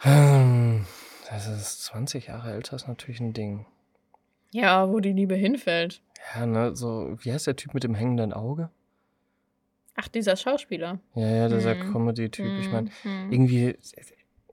Hm, 0.00 0.84
Das 1.30 1.46
ist 1.46 1.84
20 1.84 2.26
Jahre 2.26 2.52
älter, 2.52 2.74
ist 2.74 2.88
natürlich 2.88 3.20
ein 3.20 3.32
Ding. 3.32 3.64
Ja, 4.50 4.88
wo 4.90 4.98
die 4.98 5.12
Liebe 5.12 5.36
hinfällt. 5.36 6.02
Ja, 6.34 6.44
ne, 6.44 6.74
so, 6.74 7.16
wie 7.20 7.32
heißt 7.32 7.46
der 7.46 7.54
Typ 7.54 7.72
mit 7.72 7.84
dem 7.84 7.94
hängenden 7.94 8.32
Auge? 8.32 8.68
Ach, 9.94 10.08
dieser 10.08 10.34
Schauspieler. 10.36 10.98
Ja, 11.14 11.28
ja, 11.28 11.48
dieser 11.48 11.78
Hm. 11.78 11.92
Comedy-Typ. 11.92 12.58
Ich 12.58 12.70
meine, 12.70 12.90
Mhm. 13.04 13.32
irgendwie, 13.32 13.78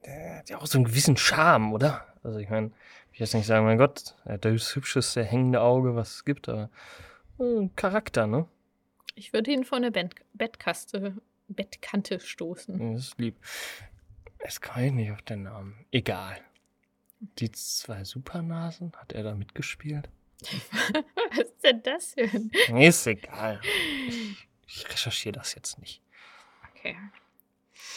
der 0.05 0.37
hat 0.37 0.49
ja 0.49 0.57
auch 0.59 0.67
so 0.67 0.77
einen 0.77 0.85
gewissen 0.85 1.17
Charme, 1.17 1.73
oder? 1.73 2.05
Also 2.23 2.37
ich 2.37 2.49
meine, 2.49 2.67
ich 3.11 3.19
will 3.19 3.25
jetzt 3.25 3.33
nicht 3.33 3.47
sagen, 3.47 3.65
mein 3.65 3.77
Gott, 3.79 4.15
das 4.25 4.75
hübscheste 4.75 5.23
hängende 5.23 5.61
Auge, 5.61 5.95
was 5.95 6.15
es 6.15 6.25
gibt, 6.25 6.47
aber 6.47 6.69
äh, 7.39 7.69
Charakter, 7.75 8.27
ne? 8.27 8.45
Ich 9.15 9.33
würde 9.33 9.49
ihn 9.51 9.63
von 9.63 9.81
der 9.81 9.91
Bett 9.91 10.13
Bettkaste, 10.33 11.15
Bettkante 11.47 12.19
stoßen. 12.19 12.79
Ja, 12.79 12.93
Das 12.93 13.07
ist 13.07 13.19
lieb. 13.19 13.35
Jetzt 14.43 14.61
komme 14.61 14.87
ich 14.87 14.93
nicht 14.93 15.11
auf 15.11 15.21
den 15.21 15.43
Namen. 15.43 15.85
Egal. 15.91 16.37
Die 17.39 17.51
zwei 17.51 18.03
Supernasen, 18.03 18.91
hat 18.95 19.13
er 19.13 19.23
da 19.23 19.33
mitgespielt? 19.33 20.09
Was 20.41 21.47
ist 21.47 21.63
denn 21.63 21.83
das 21.83 22.15
denn? 22.15 22.51
Nee, 22.69 22.87
ist 22.87 23.07
egal. 23.07 23.59
Ich 24.67 24.87
recherchiere 24.87 25.33
das 25.33 25.55
jetzt 25.55 25.79
nicht. 25.79 26.01
Okay. 26.71 26.95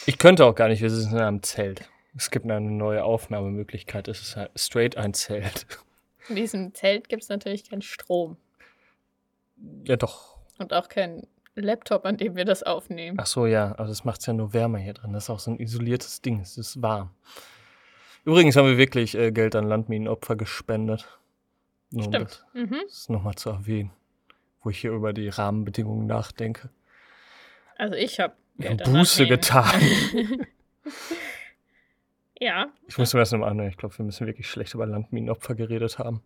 Ich 0.05 0.17
könnte 0.17 0.45
auch 0.45 0.55
gar 0.55 0.67
nicht, 0.67 0.81
wir 0.81 0.89
sind 0.89 1.11
in 1.11 1.19
einem 1.19 1.43
Zelt. 1.43 1.87
Es 2.15 2.31
gibt 2.31 2.45
eine 2.45 2.59
neue 2.59 3.03
Aufnahmemöglichkeit. 3.03 4.07
Es 4.07 4.21
ist 4.21 4.35
halt 4.35 4.51
straight 4.55 4.97
ein 4.97 5.13
Zelt. 5.13 5.67
In 6.27 6.35
diesem 6.35 6.73
Zelt 6.73 7.09
gibt 7.09 7.23
es 7.23 7.29
natürlich 7.29 7.69
keinen 7.69 7.81
Strom. 7.81 8.37
Ja, 9.85 9.95
doch. 9.95 10.37
Und 10.57 10.73
auch 10.73 10.89
keinen 10.89 11.27
Laptop, 11.55 12.05
an 12.05 12.17
dem 12.17 12.35
wir 12.35 12.45
das 12.45 12.63
aufnehmen. 12.63 13.17
Ach 13.19 13.25
so, 13.25 13.45
ja. 13.45 13.71
Aber 13.77 13.87
das 13.87 14.03
macht 14.05 14.21
es 14.21 14.25
ja 14.27 14.33
nur 14.33 14.53
wärmer 14.53 14.77
hier 14.77 14.93
drin. 14.93 15.13
Das 15.13 15.23
ist 15.25 15.29
auch 15.29 15.39
so 15.39 15.51
ein 15.51 15.59
isoliertes 15.59 16.21
Ding. 16.21 16.39
Es 16.39 16.57
ist 16.57 16.81
warm. 16.81 17.11
Übrigens 18.23 18.55
haben 18.55 18.67
wir 18.67 18.77
wirklich 18.77 19.15
äh, 19.15 19.31
Geld 19.31 19.55
an 19.55 19.67
Landminenopfer 19.67 20.35
gespendet. 20.35 21.07
Nur 21.89 22.05
um 22.07 22.13
Stimmt. 22.13 22.45
das, 22.53 22.61
Mhm. 22.69 22.77
das 22.87 23.09
nochmal 23.09 23.35
zu 23.35 23.49
erwähnen. 23.49 23.91
Wo 24.63 24.69
ich 24.69 24.79
hier 24.79 24.91
über 24.91 25.11
die 25.11 25.27
Rahmenbedingungen 25.27 26.05
nachdenke. 26.07 26.69
Also 27.77 27.95
ich 27.95 28.19
habe 28.19 28.35
Wir 28.57 28.69
haben 28.69 28.77
Buße 28.77 29.25
getan. 29.27 29.81
ja, 32.39 32.67
Ich 32.87 32.97
muss 32.97 33.13
mir 33.13 33.19
das 33.19 33.31
nochmal 33.31 33.49
anhören. 33.49 33.69
Ich 33.69 33.77
glaube, 33.77 33.97
wir 33.97 34.05
müssen 34.05 34.25
wirklich 34.27 34.49
schlecht 34.49 34.73
über 34.73 34.85
Landminenopfer 34.85 35.55
geredet 35.55 35.99
haben. 35.99 36.21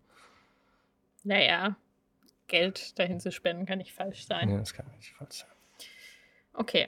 naja, 1.24 1.75
Geld 2.47 2.97
dahin 2.99 3.19
zu 3.19 3.31
spenden 3.31 3.65
kann 3.65 3.79
nicht 3.79 3.93
falsch 3.93 4.25
sein. 4.25 4.49
Ja, 4.49 4.57
das 4.57 4.73
kann 4.73 4.85
nicht 4.97 5.13
falsch 5.13 5.39
sein. 5.39 5.49
Okay. 6.53 6.87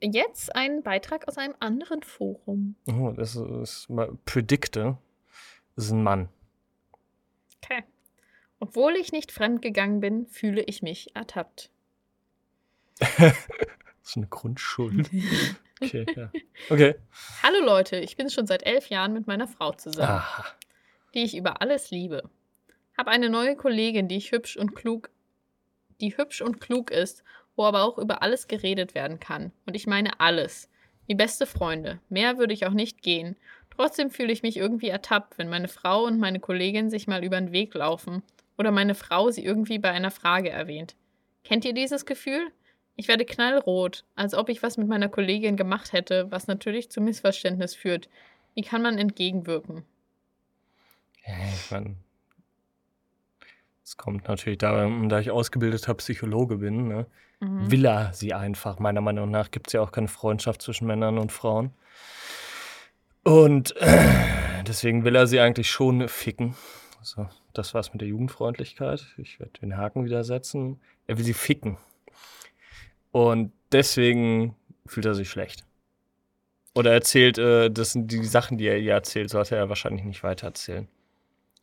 Jetzt 0.00 0.54
ein 0.54 0.82
Beitrag 0.82 1.26
aus 1.26 1.38
einem 1.38 1.54
anderen 1.58 2.02
Forum. 2.02 2.76
Oh, 2.86 3.12
das 3.16 3.34
ist 3.34 3.88
mal 3.88 4.16
Predicte. 4.24 4.96
Das 5.74 5.86
ist 5.86 5.90
ein 5.90 6.02
Mann. 6.02 6.28
Okay. 7.62 7.82
Obwohl 8.60 8.94
ich 8.96 9.12
nicht 9.12 9.32
fremdgegangen 9.32 10.00
bin, 10.00 10.26
fühle 10.26 10.62
ich 10.62 10.82
mich 10.82 11.14
ertappt. 11.14 11.70
Das 14.00 14.12
ist 14.12 14.16
eine 14.16 14.28
Grundschuld. 14.28 15.10
Okay, 15.80 16.06
ja. 16.16 16.32
Okay. 16.70 16.96
Hallo 17.42 17.64
Leute, 17.64 17.98
ich 17.98 18.16
bin 18.16 18.30
schon 18.30 18.48
seit 18.48 18.64
elf 18.64 18.88
Jahren 18.88 19.12
mit 19.12 19.28
meiner 19.28 19.46
Frau 19.46 19.70
zusammen, 19.70 20.18
Aha. 20.18 20.44
die 21.14 21.22
ich 21.22 21.36
über 21.36 21.62
alles 21.62 21.92
liebe. 21.92 22.28
Habe 22.98 23.12
eine 23.12 23.30
neue 23.30 23.54
Kollegin, 23.54 24.08
die 24.08 24.16
ich 24.16 24.32
hübsch 24.32 24.56
und 24.56 24.74
klug, 24.74 25.10
die 26.00 26.16
hübsch 26.16 26.42
und 26.42 26.60
klug 26.60 26.90
ist, 26.90 27.22
wo 27.54 27.64
aber 27.64 27.84
auch 27.84 27.96
über 27.96 28.22
alles 28.22 28.48
geredet 28.48 28.96
werden 28.96 29.20
kann. 29.20 29.52
Und 29.66 29.76
ich 29.76 29.86
meine 29.86 30.18
alles. 30.18 30.68
Die 31.08 31.14
beste 31.14 31.46
Freunde. 31.46 32.00
Mehr 32.08 32.38
würde 32.38 32.52
ich 32.52 32.66
auch 32.66 32.72
nicht 32.72 33.02
gehen. 33.02 33.36
Trotzdem 33.70 34.10
fühle 34.10 34.32
ich 34.32 34.42
mich 34.42 34.56
irgendwie 34.56 34.88
ertappt, 34.88 35.38
wenn 35.38 35.48
meine 35.48 35.68
Frau 35.68 36.04
und 36.06 36.18
meine 36.18 36.40
Kollegin 36.40 36.90
sich 36.90 37.06
mal 37.06 37.22
über 37.22 37.40
den 37.40 37.52
Weg 37.52 37.72
laufen 37.74 38.24
oder 38.58 38.72
meine 38.72 38.96
Frau 38.96 39.30
sie 39.30 39.44
irgendwie 39.44 39.78
bei 39.78 39.92
einer 39.92 40.10
Frage 40.10 40.50
erwähnt. 40.50 40.96
Kennt 41.44 41.64
ihr 41.64 41.74
dieses 41.74 42.04
Gefühl? 42.04 42.50
Ich 42.96 43.06
werde 43.06 43.24
knallrot, 43.24 44.04
als 44.16 44.34
ob 44.34 44.48
ich 44.48 44.64
was 44.64 44.76
mit 44.76 44.88
meiner 44.88 45.08
Kollegin 45.08 45.56
gemacht 45.56 45.92
hätte, 45.92 46.32
was 46.32 46.48
natürlich 46.48 46.90
zu 46.90 47.00
Missverständnis 47.00 47.76
führt. 47.76 48.08
Wie 48.54 48.62
kann 48.62 48.82
man 48.82 48.98
entgegenwirken? 48.98 49.84
Ich 51.24 51.70
meine, 51.70 51.94
es 53.88 53.96
kommt 53.96 54.28
natürlich 54.28 54.58
daran, 54.58 55.08
da 55.08 55.18
ich 55.18 55.30
ausgebildeter 55.30 55.94
Psychologe 55.94 56.56
bin, 56.56 56.88
ne, 56.88 57.06
Mhm. 57.40 57.70
will 57.70 57.84
er 57.86 58.12
sie 58.12 58.34
einfach. 58.34 58.78
Meiner 58.80 59.00
Meinung 59.00 59.30
nach 59.30 59.50
gibt 59.50 59.68
es 59.68 59.72
ja 59.72 59.80
auch 59.80 59.92
keine 59.92 60.08
Freundschaft 60.08 60.60
zwischen 60.60 60.86
Männern 60.86 61.18
und 61.18 61.30
Frauen. 61.32 61.70
Und 63.22 63.76
äh, 63.76 64.64
deswegen 64.66 65.04
will 65.04 65.14
er 65.14 65.26
sie 65.26 65.40
eigentlich 65.40 65.70
schon 65.70 66.08
ficken. 66.08 66.54
Also, 66.98 67.28
das 67.54 67.74
war's 67.74 67.92
mit 67.92 68.00
der 68.00 68.08
Jugendfreundlichkeit. 68.08 69.06
Ich 69.18 69.38
werde 69.38 69.52
den 69.62 69.76
Haken 69.76 70.04
wieder 70.04 70.24
setzen. 70.24 70.80
Er 71.06 71.16
will 71.16 71.24
sie 71.24 71.32
ficken. 71.32 71.78
Und 73.12 73.52
deswegen 73.72 74.54
fühlt 74.86 75.06
er 75.06 75.14
sich 75.14 75.30
schlecht. 75.30 75.64
Oder 76.74 76.92
erzählt, 76.92 77.38
äh, 77.38 77.70
das 77.70 77.92
sind 77.92 78.10
die 78.10 78.24
Sachen, 78.24 78.58
die 78.58 78.66
er 78.66 78.78
ihr 78.78 78.92
erzählt, 78.92 79.30
sollte 79.30 79.56
er 79.56 79.68
wahrscheinlich 79.68 80.04
nicht 80.04 80.22
weiter 80.22 80.48
erzählen. 80.48 80.88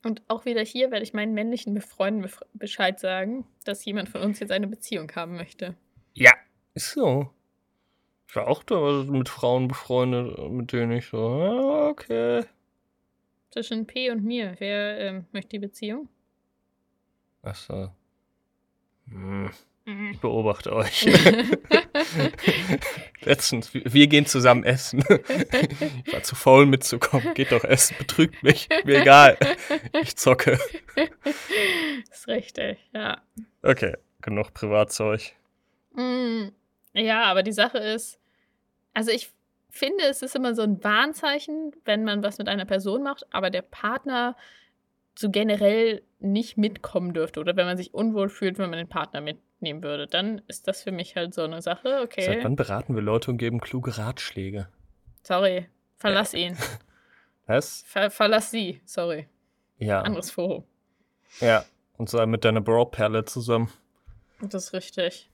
Und 0.05 0.21
auch 0.27 0.45
wieder 0.45 0.61
hier 0.61 0.91
werde 0.91 1.01
ich 1.01 1.15
meinen 1.15 1.33
männlichen 1.33 1.81
Freunden 1.81 2.25
bef- 2.25 2.45
Bescheid 2.53 2.99
sagen, 2.99 3.43
dass 3.63 3.83
jemand 3.85 4.07
von 4.07 4.21
uns 4.21 4.39
jetzt 4.39 4.51
eine 4.51 4.67
Beziehung 4.67 5.11
haben 5.15 5.35
möchte. 5.35 5.73
Ja, 6.13 6.31
ist 6.75 6.91
so. 6.91 7.31
Ich 8.27 8.35
war 8.35 8.47
auch 8.47 8.61
da 8.61 9.03
mit 9.03 9.29
Frauen 9.29 9.67
befreundet, 9.67 10.37
mit 10.51 10.71
denen 10.71 10.91
ich 10.91 11.07
so, 11.07 11.89
okay. 11.89 12.43
Zwischen 13.49 13.87
P 13.87 14.11
und 14.11 14.23
mir. 14.23 14.53
Wer 14.59 14.99
ähm, 14.99 15.25
möchte 15.31 15.49
die 15.49 15.59
Beziehung? 15.59 16.07
Achso. 17.41 17.89
Hm. 19.07 19.49
Ich 19.85 20.19
beobachte 20.19 20.73
euch. 20.73 21.05
Letztens, 23.21 23.73
wir 23.73 24.07
gehen 24.07 24.25
zusammen 24.25 24.63
essen. 24.63 25.03
Ich 26.05 26.13
war 26.13 26.23
zu 26.23 26.35
faul 26.35 26.65
mitzukommen. 26.65 27.33
Geht 27.33 27.51
doch 27.51 27.63
essen, 27.63 27.95
betrügt 27.97 28.41
mich. 28.43 28.67
Mir 28.83 29.01
egal. 29.01 29.37
Ich 30.01 30.15
zocke. 30.15 30.57
ist 32.11 32.27
richtig, 32.27 32.79
ja. 32.93 33.21
Okay, 33.61 33.95
genug 34.21 34.53
Privatzeug. 34.53 35.33
Mm, 35.93 36.47
Ja, 36.93 37.23
aber 37.23 37.43
die 37.43 37.51
Sache 37.53 37.77
ist, 37.77 38.19
also 38.93 39.11
ich 39.11 39.31
finde, 39.69 40.03
es 40.05 40.21
ist 40.21 40.35
immer 40.35 40.55
so 40.55 40.61
ein 40.61 40.83
Warnzeichen, 40.83 41.73
wenn 41.83 42.03
man 42.03 42.23
was 42.23 42.37
mit 42.37 42.47
einer 42.47 42.65
Person 42.65 43.03
macht, 43.03 43.25
aber 43.33 43.49
der 43.49 43.61
Partner 43.61 44.35
so 45.17 45.29
generell 45.29 46.01
nicht 46.19 46.57
mitkommen 46.57 47.13
dürfte 47.13 47.39
oder 47.39 47.55
wenn 47.55 47.65
man 47.65 47.77
sich 47.77 47.93
unwohl 47.93 48.29
fühlt, 48.29 48.57
wenn 48.57 48.69
man 48.69 48.79
den 48.79 48.89
Partner 48.89 49.21
mitnehmen 49.55 49.83
würde, 49.83 50.07
dann 50.07 50.41
ist 50.47 50.67
das 50.67 50.83
für 50.83 50.91
mich 50.91 51.15
halt 51.15 51.33
so 51.33 51.43
eine 51.43 51.61
Sache, 51.61 51.89
Seit 51.89 52.03
okay, 52.03 52.39
wann 52.43 52.55
beraten 52.55 52.95
wir 52.95 53.01
Leute 53.01 53.31
und 53.31 53.37
geben 53.37 53.59
kluge 53.59 53.97
Ratschläge? 53.97 54.67
sorry, 55.23 55.67
verlass 55.97 56.33
ihn. 56.33 56.57
Was? 57.47 57.83
Ver 57.87 58.11
verlass 58.11 58.51
sie, 58.51 58.81
sorry. 58.85 59.27
Ja. 59.77 60.01
Anderes 60.01 60.31
Forum. 60.31 60.63
Ja. 61.39 61.65
Und 61.97 62.09
sei 62.09 62.25
mit 62.25 62.43
deiner 62.43 62.61
Bro-Perle 62.61 63.25
zusammen. 63.25 63.71
Das 64.41 64.65
ist 64.65 64.73
richtig. 64.73 65.29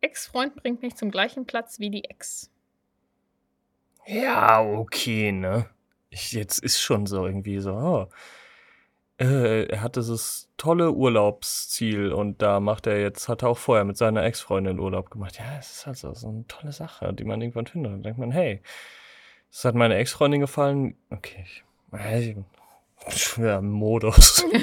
Ex-Freund 0.00 0.54
bringt 0.56 0.82
mich 0.82 0.96
zum 0.96 1.10
gleichen 1.10 1.46
Platz 1.46 1.78
wie 1.78 1.90
die 1.90 2.04
Ex. 2.04 2.50
Ja, 4.06 4.62
okay, 4.62 5.32
ne? 5.32 5.68
Ich, 6.10 6.32
jetzt 6.32 6.58
ist 6.58 6.80
schon 6.80 7.06
so 7.06 7.26
irgendwie 7.26 7.58
so, 7.58 7.72
oh. 7.72 8.08
Äh, 9.20 9.66
er 9.66 9.80
hat 9.80 9.96
dieses 9.96 10.50
tolle 10.56 10.90
Urlaubsziel 10.90 12.12
und 12.12 12.42
da 12.42 12.58
macht 12.58 12.86
er 12.86 13.00
jetzt, 13.00 13.28
hat 13.28 13.42
er 13.42 13.50
auch 13.50 13.58
vorher 13.58 13.84
mit 13.84 13.96
seiner 13.96 14.24
Ex-Freundin 14.24 14.80
Urlaub 14.80 15.10
gemacht. 15.10 15.38
Ja, 15.38 15.58
es 15.58 15.70
ist 15.70 15.86
halt 15.86 15.96
so, 15.98 16.12
so 16.14 16.28
eine 16.28 16.46
tolle 16.48 16.72
Sache, 16.72 17.12
die 17.12 17.24
man 17.24 17.40
irgendwann 17.40 17.66
findet. 17.66 17.92
Dann 17.92 18.02
denkt 18.02 18.18
man, 18.18 18.32
hey, 18.32 18.60
das 19.50 19.64
hat 19.64 19.76
meine 19.76 19.94
Ex-Freundin 19.96 20.40
gefallen. 20.40 20.96
Okay, 21.10 21.44
ich, 21.44 21.64
ich 23.08 23.38
im 23.38 23.70
Modus. 23.70 24.44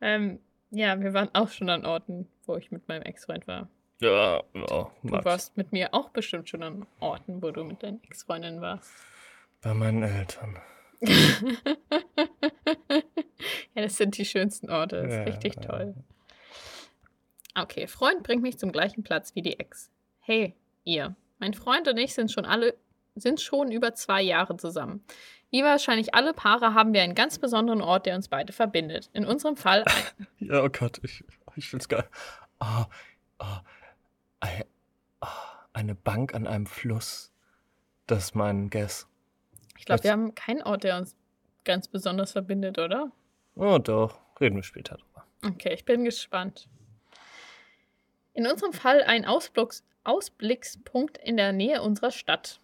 Ähm, 0.00 0.40
ja, 0.70 0.98
wir 1.00 1.12
waren 1.12 1.28
auch 1.34 1.50
schon 1.50 1.68
an 1.68 1.84
Orten, 1.84 2.26
wo 2.46 2.56
ich 2.56 2.70
mit 2.70 2.88
meinem 2.88 3.02
Ex-Freund 3.02 3.46
war. 3.46 3.68
ja, 4.00 4.36
ja, 4.54 4.90
Du 5.02 5.24
warst 5.24 5.56
mit 5.56 5.72
mir 5.72 5.92
auch 5.92 6.08
bestimmt 6.10 6.48
schon 6.48 6.62
an 6.62 6.86
Orten, 7.00 7.42
wo 7.42 7.50
du 7.50 7.64
mit 7.64 7.82
deinen 7.82 8.02
Ex-Freundinnen 8.04 8.60
warst. 8.60 8.90
Bei 9.62 9.74
meinen 9.74 10.02
Eltern. 10.02 10.56
ja, 13.74 13.82
das 13.82 13.96
sind 13.96 14.18
die 14.18 14.24
schönsten 14.24 14.70
Orte. 14.70 15.02
Das 15.02 15.12
ist 15.12 15.18
Ja, 15.18 15.22
richtig 15.24 15.56
toll. 15.56 15.94
Okay, 17.54 17.86
Freund 17.86 18.22
bringt 18.22 18.42
mich 18.42 18.58
zum 18.58 18.72
gleichen 18.72 19.02
Platz 19.02 19.34
wie 19.34 19.42
die 19.42 19.58
Ex. 19.58 19.90
Hey, 20.20 20.54
ihr. 20.84 21.16
Mein 21.38 21.54
Freund 21.54 21.88
und 21.88 21.96
ich 21.96 22.14
sind 22.14 22.30
schon 22.30 22.44
alle, 22.44 22.74
sind 23.14 23.40
schon 23.40 23.72
über 23.72 23.94
zwei 23.94 24.22
Jahre 24.22 24.56
zusammen. 24.56 25.02
Wie 25.50 25.64
wahrscheinlich 25.64 26.14
alle 26.14 26.32
Paare 26.32 26.74
haben 26.74 26.92
wir 26.92 27.02
einen 27.02 27.14
ganz 27.14 27.38
besonderen 27.38 27.82
Ort, 27.82 28.06
der 28.06 28.14
uns 28.14 28.28
beide 28.28 28.52
verbindet. 28.52 29.10
In 29.12 29.26
unserem 29.26 29.56
Fall 29.56 29.84
Ja, 30.38 30.62
oh 30.62 30.68
Gott, 30.68 31.00
ich, 31.02 31.24
ich 31.56 31.72
will's 31.72 31.88
gar 31.88 32.04
Oh, 32.60 32.84
oh, 33.38 33.58
eine 35.72 35.94
Bank 35.94 36.34
an 36.34 36.46
einem 36.46 36.66
Fluss. 36.66 37.32
Das 38.06 38.24
ist 38.24 38.34
mein 38.34 38.70
Guess. 38.70 39.08
Ich 39.80 39.86
glaube, 39.86 40.04
wir 40.04 40.12
haben 40.12 40.34
keinen 40.34 40.62
Ort, 40.62 40.84
der 40.84 40.98
uns 40.98 41.16
ganz 41.64 41.88
besonders 41.88 42.32
verbindet, 42.32 42.78
oder? 42.78 43.10
Oh, 43.56 43.78
doch. 43.78 44.20
Reden 44.38 44.56
wir 44.56 44.62
später 44.62 44.98
drüber. 44.98 45.24
Okay, 45.42 45.72
ich 45.72 45.86
bin 45.86 46.04
gespannt. 46.04 46.68
In 48.34 48.46
unserem 48.46 48.74
Fall 48.74 49.02
ein 49.02 49.24
Ausblicks 49.24 49.82
Ausblickspunkt 50.04 51.16
in 51.16 51.38
der 51.38 51.52
Nähe 51.52 51.80
unserer 51.80 52.10
Stadt. 52.10 52.60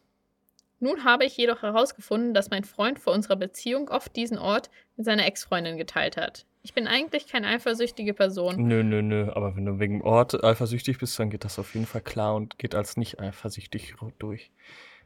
Nun 0.78 1.04
habe 1.04 1.24
ich 1.24 1.36
jedoch 1.38 1.62
herausgefunden, 1.62 2.34
dass 2.34 2.50
mein 2.50 2.64
Freund 2.64 2.98
vor 2.98 3.14
unserer 3.14 3.36
Beziehung 3.36 3.88
oft 3.88 4.14
diesen 4.14 4.36
Ort 4.36 4.70
mit 4.96 5.06
seiner 5.06 5.24
Ex-Freundin 5.26 5.78
geteilt 5.78 6.18
hat. 6.18 6.44
Ich 6.62 6.74
bin 6.74 6.86
eigentlich 6.86 7.28
keine 7.28 7.48
eifersüchtige 7.48 8.12
Person. 8.12 8.56
Nö, 8.68 8.82
nö, 8.82 9.00
nö. 9.00 9.30
Aber 9.32 9.56
wenn 9.56 9.64
du 9.64 9.78
wegen 9.78 10.00
dem 10.00 10.02
Ort 10.02 10.44
eifersüchtig 10.44 10.98
bist, 10.98 11.18
dann 11.18 11.30
geht 11.30 11.44
das 11.44 11.58
auf 11.58 11.72
jeden 11.72 11.86
Fall 11.86 12.02
klar 12.02 12.34
und 12.34 12.58
geht 12.58 12.74
als 12.74 12.98
nicht 12.98 13.20
eifersüchtig 13.20 13.94
durch. 14.18 14.50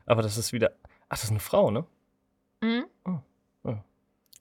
Aber 0.07 0.23
das 0.23 0.39
ist 0.39 0.53
wieder. 0.53 0.73
Ach, 1.09 1.17
das 1.17 1.25
ist 1.25 1.31
eine 1.31 1.41
Frau, 1.41 1.71
ne? 1.71 1.87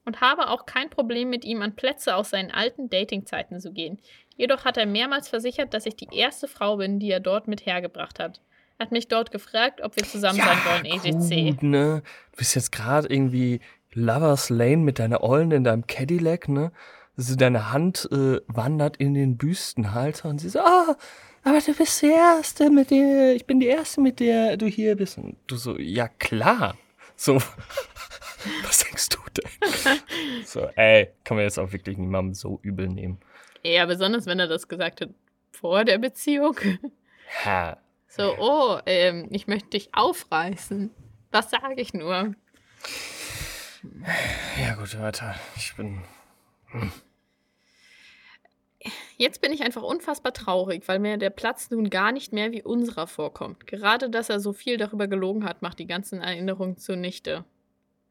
Und 0.06 0.22
habe 0.22 0.50
auch 0.50 0.66
kein 0.66 0.90
Problem 0.90 1.30
mit 1.30 1.46
ihm 1.46 1.62
an 1.62 1.76
Plätze 1.76 2.16
aus 2.16 2.32
seinen 2.32 2.52
alten 2.52 2.90
Datingzeiten 2.90 3.60
zu 3.60 3.72
gehen. 3.72 4.00
Jedoch 4.38 4.66
hat 4.66 4.78
er 4.78 4.86
mehrmals 4.86 5.28
versichert, 5.28 5.74
dass 5.74 5.86
ich 5.86 5.96
die 5.96 6.08
erste 6.12 6.48
Frau 6.48 6.78
bin, 6.78 7.00
die 7.00 7.12
er 7.12 7.20
dort 7.20 7.48
mit 7.48 7.66
hergebracht 7.66 8.20
hat. 8.20 8.42
Hat 8.80 8.92
mich 8.92 9.10
dort 9.10 9.32
gefragt, 9.32 9.82
ob 9.82 9.98
wir 9.98 10.04
zusammen 10.04 10.40
sein 10.40 10.58
wollen, 10.66 10.86
E 10.86 10.96
EGC. 10.96 11.52
Gut, 11.52 11.64
ne? 11.64 12.02
Du 12.32 12.38
bist 12.38 12.56
jetzt 12.56 12.72
gerade 12.72 13.08
irgendwie 13.10 13.60
Lovers 13.94 14.50
Lane 14.50 14.78
mit 14.78 15.00
deiner 15.00 15.24
Ollen 15.24 15.52
in 15.52 15.66
deinem 15.66 15.86
Cadillac, 15.86 16.48
ne? 16.48 16.72
Also 17.18 17.36
deine 17.36 17.74
Hand 17.74 18.08
äh, 18.14 18.40
wandert 18.48 18.96
in 18.96 19.14
den 19.14 19.38
Büstenhalter 19.38 20.30
und 20.30 20.40
sie 20.40 20.48
so, 20.48 20.60
ah, 20.60 20.96
aber 21.44 21.60
du 21.60 21.74
bist 21.74 22.02
die 22.02 22.12
Erste 22.12 22.70
mit 22.70 22.92
der, 22.92 23.36
ich 23.36 23.46
bin 23.46 23.60
die 23.60 23.68
Erste, 23.68 24.00
mit 24.00 24.22
der 24.22 24.56
du 24.56 24.68
hier 24.68 24.96
bist. 24.96 25.18
Und 25.18 25.36
du 25.48 25.58
so, 25.58 25.78
ja 25.78 26.08
klar. 26.08 26.78
So, 27.18 27.36
was 28.64 28.86
denkst 28.86 29.10
du? 29.10 29.19
so, 30.46 30.68
ey, 30.76 31.10
kann 31.24 31.38
man 31.38 31.44
jetzt 31.44 31.58
auch 31.58 31.72
wirklich 31.72 31.98
niemandem 31.98 32.34
so 32.34 32.60
übel 32.62 32.88
nehmen. 32.88 33.20
Ja, 33.64 33.86
besonders 33.86 34.26
wenn 34.26 34.40
er 34.40 34.48
das 34.48 34.68
gesagt 34.68 35.02
hat 35.02 35.10
vor 35.52 35.84
der 35.84 35.98
Beziehung. 35.98 36.56
Ha, 37.46 37.78
So, 38.08 38.36
oh, 38.38 38.80
ähm, 38.86 39.28
ich 39.32 39.48
möchte 39.48 39.70
dich 39.70 39.90
aufreißen. 39.94 40.92
Was 41.32 41.52
sage 41.52 41.76
ich 41.82 41.94
nur? 41.94 42.34
ja 44.60 44.76
gut, 44.76 45.00
weiter. 45.00 45.36
Ich 45.56 45.76
bin, 45.76 46.02
Jetzt 49.18 49.42
bin 49.42 49.52
ich 49.52 49.64
einfach 49.64 49.84
unfassbar 49.84 50.34
traurig, 50.34 50.88
weil 50.88 51.00
mir 51.00 51.18
der 51.18 51.30
Platz 51.30 51.70
nun 51.70 51.90
gar 51.90 52.12
nicht 52.12 52.32
mehr 52.32 52.52
wie 52.52 52.64
unserer 52.64 53.08
vorkommt. 53.08 53.68
Gerade, 53.68 54.10
dass 54.10 54.30
er 54.30 54.40
so 54.40 54.54
viel 54.54 54.78
darüber 54.78 55.08
gelogen 55.08 55.44
hat, 55.44 55.62
macht 55.62 55.80
die 55.80 55.88
ganzen 55.88 56.22
Erinnerungen 56.22 56.78
zunichte. 56.78 57.44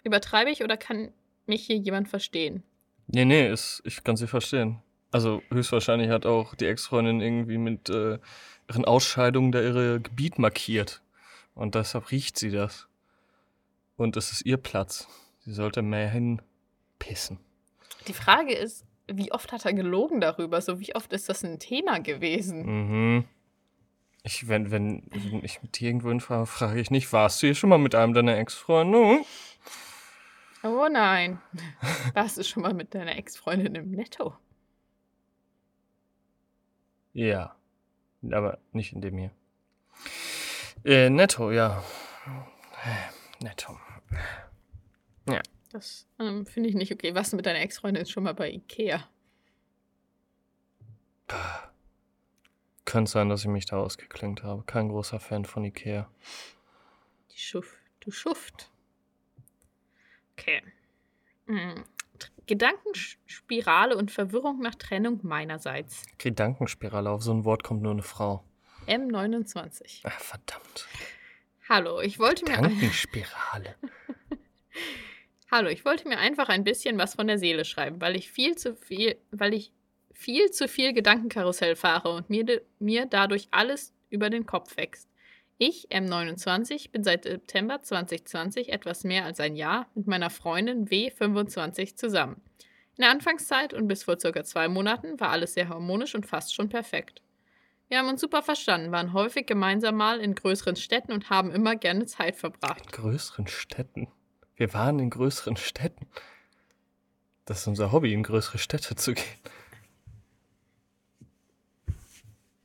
Übertreibe 0.05 0.51
ich 0.51 0.63
oder 0.63 0.77
kann 0.77 1.11
mich 1.49 1.67
hier 1.67 1.77
jemand 1.77 2.09
verstehen? 2.09 2.63
Nee, 3.07 3.25
nee, 3.25 3.51
ist, 3.51 3.83
ich 3.85 4.05
kann 4.05 4.17
sie 4.17 4.27
verstehen. 4.27 4.83
Also 5.11 5.43
höchstwahrscheinlich 5.51 6.11
hat 6.11 6.27
auch 6.27 6.55
die 6.55 6.67
Ex-Freundin 6.67 7.21
irgendwie 7.21 7.59
mit 7.59 7.89
äh, 7.89 8.19
ihren 8.69 8.85
Ausscheidungen 8.85 9.53
da 9.53 9.63
ihre 9.63 10.01
Gebiet 10.01 10.39
markiert. 10.39 11.03
Und 11.55 11.75
deshalb 11.75 12.11
riecht 12.11 12.39
sie 12.39 12.51
das. 12.51 12.89
Und 13.97 14.17
es 14.17 14.31
ist 14.31 14.47
ihr 14.47 14.59
Platz. 14.59 15.09
Sie 15.41 15.53
sollte 15.53 15.83
mehr 15.83 16.11
hinpissen. 16.11 17.39
Die 18.07 18.13
Frage 18.13 18.55
ist, 18.55 18.85
wie 19.11 19.33
oft 19.33 19.51
hat 19.53 19.65
er 19.65 19.73
gelogen 19.73 20.21
darüber? 20.21 20.61
So, 20.61 20.79
wie 20.79 20.95
oft 20.95 21.13
ist 21.13 21.29
das 21.29 21.43
ein 21.43 21.59
Thema 21.59 21.99
gewesen? 21.99 22.67
Mhm. 22.67 23.25
Ich, 24.25 24.49
wenn, 24.49 24.71
wenn, 24.71 25.05
wenn 25.11 25.43
ich 25.45 25.63
mit 25.63 25.81
dir 25.81 25.89
irgendwo 25.89 26.11
hinfahre, 26.11 26.47
frage 26.47 26.81
ich 26.81 26.91
nicht, 26.91 27.13
warst 27.13 27.43
du 27.43 27.47
hier 27.47 27.55
schon 27.55 27.71
mal 27.71 27.79
mit 27.79 27.95
einem 27.95 28.13
deiner 28.13 28.37
Ex-Freunde? 28.37 29.21
Oh 30.69 30.89
nein. 30.91 31.41
Warst 32.15 32.37
du 32.37 32.45
schon 32.45 32.63
mal 32.63 32.75
mit 32.75 32.95
deiner 32.95 33.17
Ex-Freundin 33.17 33.75
im 33.75 33.91
Netto? 33.91 34.37
Ja. 37.15 37.57
Aber 38.31 38.59
nicht 38.73 38.93
in 38.93 39.01
dem 39.01 39.17
hier. 39.17 39.31
Äh, 40.85 41.09
netto, 41.11 41.51
ja. 41.51 41.83
Äh, 42.85 43.45
Netto. 43.45 43.79
Das 45.71 46.07
ähm, 46.19 46.47
finde 46.47 46.71
ich 46.71 46.75
nicht 46.75 46.93
okay. 46.93 47.15
Warst 47.15 47.33
du 47.33 47.37
mit 47.37 47.47
deiner 47.47 47.61
Ex-Freundin 47.61 48.07
schon 48.07 48.23
mal 48.23 48.35
bei 48.35 48.51
Ikea? 48.51 49.07
Könnte 52.85 53.11
sein, 53.11 53.29
dass 53.29 53.43
ich 53.43 53.49
mich 53.49 53.67
da 53.67 53.77
ausgeklingt 53.77 54.43
habe. 54.43 54.63
Kein 54.65 54.89
großer 54.89 55.21
Fan 55.21 55.45
von 55.45 55.65
Ikea. 55.65 56.11
Die 57.33 57.39
Schuft. 57.39 57.77
Du 58.01 58.11
Schuft. 58.11 58.71
Okay. 60.39 60.63
Hm. 61.47 61.85
Gedankenspirale 62.47 63.97
und 63.97 64.11
Verwirrung 64.11 64.61
nach 64.61 64.75
Trennung 64.75 65.21
meinerseits. 65.23 66.05
Gedankenspirale, 66.19 67.11
auf 67.11 67.23
so 67.23 67.33
ein 67.33 67.45
Wort 67.45 67.63
kommt 67.63 67.83
nur 67.83 67.93
eine 67.93 68.03
Frau. 68.03 68.43
M29. 68.87 70.01
Ach, 70.05 70.21
verdammt. 70.21 70.87
Hallo, 71.69 72.01
ich 72.01 72.19
wollte 72.19 72.47
mir 72.47 72.57
Gedankenspirale. 72.57 73.75
Hallo, 75.51 75.69
ich 75.69 75.85
wollte 75.85 76.09
mir 76.09 76.19
einfach 76.19 76.49
ein 76.49 76.65
bisschen 76.65 76.97
was 76.99 77.15
von 77.15 77.27
der 77.27 77.39
Seele 77.39 77.65
schreiben, 77.65 78.01
weil 78.01 78.17
ich 78.17 78.31
viel 78.31 78.57
zu 78.57 78.75
viel, 78.75 79.17
weil 79.31 79.53
ich 79.53 79.73
viel 80.13 80.51
zu 80.51 80.69
viel 80.69 80.93
Gedankenkarussell 80.93 81.77
fahre 81.77 82.15
und 82.15 82.31
mir, 82.31 82.63
mir 82.79 83.07
dadurch 83.07 83.49
alles 83.51 83.95
über 84.11 84.31
den 84.31 84.47
Kopf 84.47 84.77
wächst. 84.77 85.08
Ich, 85.61 85.89
M29, 85.91 86.93
bin 86.93 87.03
seit 87.03 87.25
September 87.25 87.83
2020 87.83 88.73
etwas 88.73 89.03
mehr 89.03 89.25
als 89.25 89.41
ein 89.41 89.57
Jahr 89.57 89.89
mit 89.97 90.07
meiner 90.07 90.31
Freundin 90.31 90.87
W25 90.87 91.97
zusammen. 91.97 92.41
In 92.97 93.03
der 93.03 93.11
Anfangszeit 93.11 93.75
und 93.75 93.89
bis 93.89 94.05
vor 94.05 94.21
circa 94.21 94.45
zwei 94.45 94.69
Monaten 94.69 95.19
war 95.19 95.31
alles 95.31 95.55
sehr 95.55 95.69
harmonisch 95.69 96.15
und 96.15 96.27
fast 96.27 96.55
schon 96.55 96.69
perfekt. 96.69 97.23
Wir 97.89 97.99
haben 97.99 98.09
uns 98.09 98.21
super 98.21 98.43
verstanden, 98.45 98.93
waren 98.93 99.13
häufig 99.13 99.47
gemeinsam 99.47 99.97
mal 99.97 100.21
in 100.21 100.37
größeren 100.37 100.77
Städten 100.77 101.11
und 101.11 101.29
haben 101.29 101.51
immer 101.51 101.75
gerne 101.75 102.07
Zeit 102.07 102.37
verbracht. 102.37 102.85
In 102.85 102.93
größeren 102.93 103.49
Städten. 103.49 104.07
Wir 104.55 104.73
waren 104.75 105.01
in 105.01 105.11
größeren 105.11 105.57
Städten. 105.57 106.07
Das 107.47 107.61
ist 107.61 107.67
unser 107.67 107.91
Hobby, 107.91 108.13
in 108.13 108.23
größere 108.23 108.59
Städte 108.59 108.95
zu 108.95 109.15
gehen. 109.15 109.25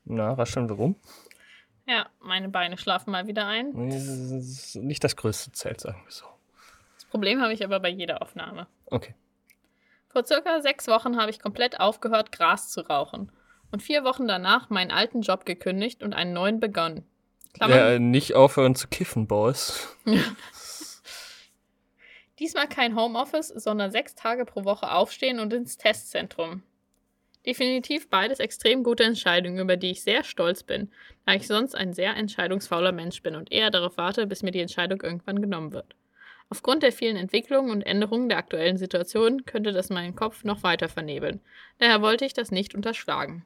Na, 0.04 0.32
rascheln 0.34 0.68
wir 0.68 0.76
rum? 0.76 0.94
Ja, 1.86 2.06
meine 2.20 2.48
Beine 2.48 2.78
schlafen 2.78 3.10
mal 3.10 3.26
wieder 3.26 3.46
ein. 3.46 3.90
Das 3.90 4.02
ist 4.04 4.76
Nicht 4.76 5.04
das 5.04 5.16
größte 5.16 5.52
Zelt, 5.52 5.80
sagen 5.80 6.02
wir 6.04 6.12
so. 6.12 6.24
Das 6.94 7.04
Problem 7.06 7.40
habe 7.40 7.52
ich 7.52 7.62
aber 7.64 7.80
bei 7.80 7.90
jeder 7.90 8.22
Aufnahme. 8.22 8.66
Okay. 8.86 9.14
Vor 10.08 10.24
circa 10.24 10.60
sechs 10.60 10.86
Wochen 10.88 11.16
habe 11.16 11.30
ich 11.30 11.40
komplett 11.40 11.80
aufgehört, 11.80 12.32
Gras 12.32 12.70
zu 12.70 12.80
rauchen. 12.82 13.30
Und 13.70 13.82
vier 13.82 14.04
Wochen 14.04 14.28
danach 14.28 14.70
meinen 14.70 14.92
alten 14.92 15.22
Job 15.22 15.44
gekündigt 15.44 16.02
und 16.02 16.14
einen 16.14 16.32
neuen 16.32 16.60
begonnen. 16.60 17.04
Klammern, 17.52 17.76
Ja, 17.76 17.98
nicht 17.98 18.34
aufhören 18.34 18.74
zu 18.74 18.88
kiffen, 18.88 19.26
Boys. 19.26 19.88
Diesmal 22.38 22.68
kein 22.68 22.96
Homeoffice, 22.96 23.48
sondern 23.48 23.90
sechs 23.90 24.14
Tage 24.14 24.44
pro 24.44 24.64
Woche 24.64 24.90
aufstehen 24.90 25.38
und 25.38 25.52
ins 25.52 25.76
Testzentrum. 25.76 26.62
Definitiv 27.46 28.08
beides 28.08 28.40
extrem 28.40 28.82
gute 28.82 29.04
Entscheidungen, 29.04 29.58
über 29.58 29.76
die 29.76 29.90
ich 29.90 30.02
sehr 30.02 30.24
stolz 30.24 30.62
bin, 30.62 30.90
da 31.26 31.34
ich 31.34 31.46
sonst 31.46 31.74
ein 31.74 31.92
sehr 31.92 32.16
entscheidungsfauler 32.16 32.92
Mensch 32.92 33.22
bin 33.22 33.36
und 33.36 33.52
eher 33.52 33.70
darauf 33.70 33.98
warte, 33.98 34.26
bis 34.26 34.42
mir 34.42 34.50
die 34.50 34.60
Entscheidung 34.60 35.02
irgendwann 35.02 35.42
genommen 35.42 35.72
wird. 35.72 35.94
Aufgrund 36.48 36.82
der 36.82 36.92
vielen 36.92 37.16
Entwicklungen 37.16 37.70
und 37.70 37.82
Änderungen 37.82 38.28
der 38.28 38.38
aktuellen 38.38 38.76
Situation 38.76 39.44
könnte 39.44 39.72
das 39.72 39.90
meinen 39.90 40.14
Kopf 40.14 40.44
noch 40.44 40.62
weiter 40.62 40.88
vernebeln. 40.88 41.40
Daher 41.78 42.00
wollte 42.00 42.24
ich 42.24 42.32
das 42.32 42.50
nicht 42.50 42.74
unterschlagen. 42.74 43.44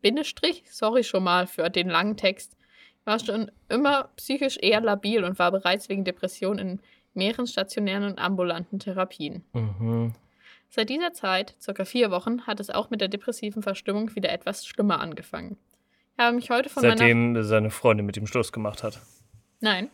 Bindestrich, 0.00 0.64
sorry 0.70 1.02
schon 1.02 1.24
mal 1.24 1.46
für 1.46 1.70
den 1.70 1.88
langen 1.88 2.16
Text. 2.16 2.56
Ich 3.00 3.06
war 3.06 3.18
schon 3.18 3.50
immer 3.68 4.10
psychisch 4.16 4.56
eher 4.60 4.80
labil 4.80 5.24
und 5.24 5.38
war 5.38 5.50
bereits 5.50 5.88
wegen 5.88 6.04
Depression 6.04 6.58
in 6.58 6.80
mehreren 7.14 7.46
stationären 7.46 8.04
und 8.04 8.18
ambulanten 8.18 8.78
Therapien. 8.78 9.44
Mhm. 9.52 10.14
Seit 10.70 10.90
dieser 10.90 11.12
Zeit, 11.12 11.54
circa 11.60 11.84
vier 11.84 12.10
Wochen, 12.10 12.46
hat 12.46 12.60
es 12.60 12.70
auch 12.70 12.90
mit 12.90 13.00
der 13.00 13.08
depressiven 13.08 13.62
Verstimmung 13.62 14.14
wieder 14.14 14.30
etwas 14.30 14.66
schlimmer 14.66 15.00
angefangen. 15.00 15.56
Ich 16.12 16.24
habe 16.24 16.36
mich 16.36 16.50
heute 16.50 16.68
von 16.68 16.82
meiner... 16.82 16.98
Seitdem 16.98 17.42
seine 17.42 17.70
Freundin 17.70 18.04
mit 18.04 18.16
ihm 18.16 18.26
Schluss 18.26 18.52
gemacht 18.52 18.82
hat. 18.82 19.00
Nein. 19.60 19.90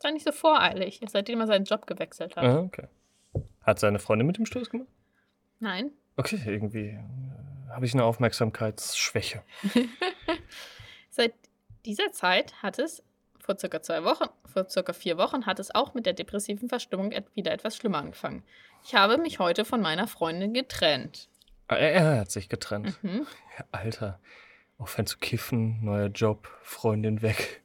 Sei 0.00 0.10
nicht 0.10 0.24
so 0.24 0.32
voreilig, 0.32 1.00
seitdem 1.08 1.40
er 1.40 1.46
seinen 1.46 1.64
Job 1.64 1.86
gewechselt 1.86 2.36
hat. 2.36 2.44
Ah, 2.44 2.58
okay. 2.60 2.88
Hat 3.62 3.78
seine 3.78 3.98
Freundin 3.98 4.26
mit 4.26 4.38
ihm 4.38 4.46
Schluss 4.46 4.70
gemacht? 4.70 4.88
Nein. 5.60 5.90
Okay, 6.16 6.40
irgendwie 6.46 6.88
äh, 6.88 7.70
habe 7.70 7.86
ich 7.86 7.94
eine 7.94 8.04
Aufmerksamkeitsschwäche. 8.04 9.42
Seit 11.10 11.32
dieser 11.84 12.12
Zeit 12.12 12.62
hat 12.62 12.78
es, 12.78 13.02
vor 13.44 13.58
circa 13.58 13.82
zwei 13.82 14.04
Wochen, 14.04 14.24
vor 14.46 14.68
circa 14.70 14.94
vier 14.94 15.18
Wochen, 15.18 15.44
hat 15.44 15.58
es 15.58 15.74
auch 15.74 15.92
mit 15.92 16.06
der 16.06 16.14
depressiven 16.14 16.68
Verstimmung 16.70 17.12
wieder 17.34 17.52
etwas 17.52 17.76
schlimmer 17.76 17.98
angefangen. 17.98 18.42
Ich 18.84 18.94
habe 18.94 19.18
mich 19.18 19.38
heute 19.38 19.66
von 19.66 19.82
meiner 19.82 20.06
Freundin 20.08 20.54
getrennt. 20.54 21.28
Ah, 21.68 21.76
Er, 21.76 21.92
er 21.92 22.20
hat 22.20 22.30
sich 22.30 22.48
getrennt. 22.48 23.02
Mhm. 23.02 23.26
Ja, 23.58 23.64
Alter. 23.70 24.18
Aufhören 24.78 25.06
zu 25.06 25.18
kiffen, 25.18 25.84
neuer 25.84 26.06
Job, 26.08 26.48
Freundin 26.62 27.20
weg. 27.22 27.62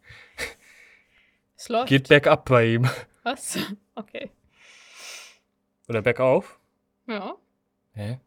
Es 1.55 1.69
läuft. 1.69 1.87
Geht 1.89 2.07
bergab 2.09 2.45
bei 2.45 2.65
ihm. 2.75 2.89
Was? 3.23 3.57
Okay. 3.95 4.31
Oder 5.87 6.01
bergauf? 6.01 6.59
Ja. 7.07 7.35
Hä? 7.93 8.19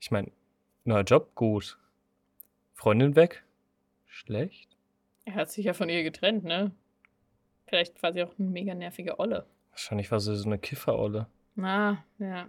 Ich 0.00 0.10
meine, 0.10 0.30
neuer 0.84 1.02
Job, 1.04 1.34
gut. 1.34 1.78
Freundin 2.72 3.14
weg? 3.16 3.44
Schlecht? 4.06 4.76
Er 5.24 5.34
hat 5.34 5.50
sich 5.50 5.66
ja 5.66 5.72
von 5.74 5.88
ihr 5.88 6.02
getrennt, 6.02 6.44
ne? 6.44 6.72
Vielleicht 7.66 8.02
war 8.02 8.12
sie 8.12 8.22
auch 8.22 8.32
eine 8.38 8.48
mega 8.48 8.74
nervige 8.74 9.18
Olle. 9.18 9.46
Wahrscheinlich 9.70 10.10
war 10.10 10.20
sie 10.20 10.36
so 10.36 10.46
eine 10.46 10.58
Kifferolle. 10.58 11.26
Na, 11.56 12.04
ja. 12.18 12.46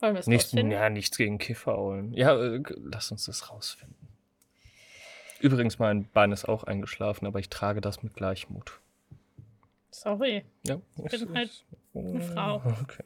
Wollen 0.00 0.14
wir 0.14 0.20
es 0.20 0.26
Nicht, 0.26 0.44
rausfinden? 0.46 0.70
ja, 0.72 0.90
nichts 0.90 1.16
gegen 1.16 1.38
Kifferollen. 1.38 2.12
Ja, 2.14 2.34
äh, 2.40 2.62
lass 2.76 3.10
uns 3.10 3.26
das 3.26 3.50
rausfinden. 3.50 3.96
Übrigens, 5.40 5.78
mein 5.78 6.08
Bein 6.10 6.32
ist 6.32 6.46
auch 6.48 6.64
eingeschlafen, 6.64 7.26
aber 7.26 7.38
ich 7.38 7.48
trage 7.50 7.80
das 7.80 8.02
mit 8.02 8.14
Gleichmut. 8.14 8.80
Sorry. 9.90 10.44
Ja. 10.66 10.80
bin 10.96 11.34
halt 11.34 11.64
eine 11.94 12.20
Frau. 12.20 12.56
Okay. 12.82 13.04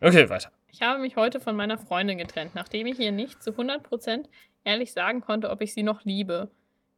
Okay, 0.00 0.28
weiter. 0.28 0.50
Ich 0.70 0.82
habe 0.82 1.00
mich 1.00 1.16
heute 1.16 1.40
von 1.40 1.56
meiner 1.56 1.78
Freundin 1.78 2.18
getrennt, 2.18 2.54
nachdem 2.54 2.86
ich 2.86 2.98
ihr 2.98 3.12
nicht 3.12 3.42
zu 3.42 3.52
100% 3.52 4.26
ehrlich 4.64 4.92
sagen 4.92 5.20
konnte, 5.22 5.48
ob 5.50 5.62
ich 5.62 5.72
sie 5.72 5.82
noch 5.82 6.04
liebe, 6.04 6.50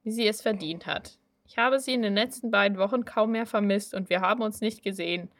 wie 0.02 0.10
sie 0.10 0.26
es 0.26 0.40
verdient 0.42 0.86
hat. 0.86 1.18
Ich 1.48 1.56
habe 1.56 1.80
sie 1.80 1.94
in 1.94 2.02
den 2.02 2.14
letzten 2.14 2.50
beiden 2.50 2.76
Wochen 2.76 3.06
kaum 3.06 3.32
mehr 3.32 3.46
vermisst 3.46 3.94
und 3.94 4.10
wir 4.10 4.20
haben 4.20 4.42
uns 4.42 4.60
nicht 4.60 4.82
gesehen. 4.82 5.30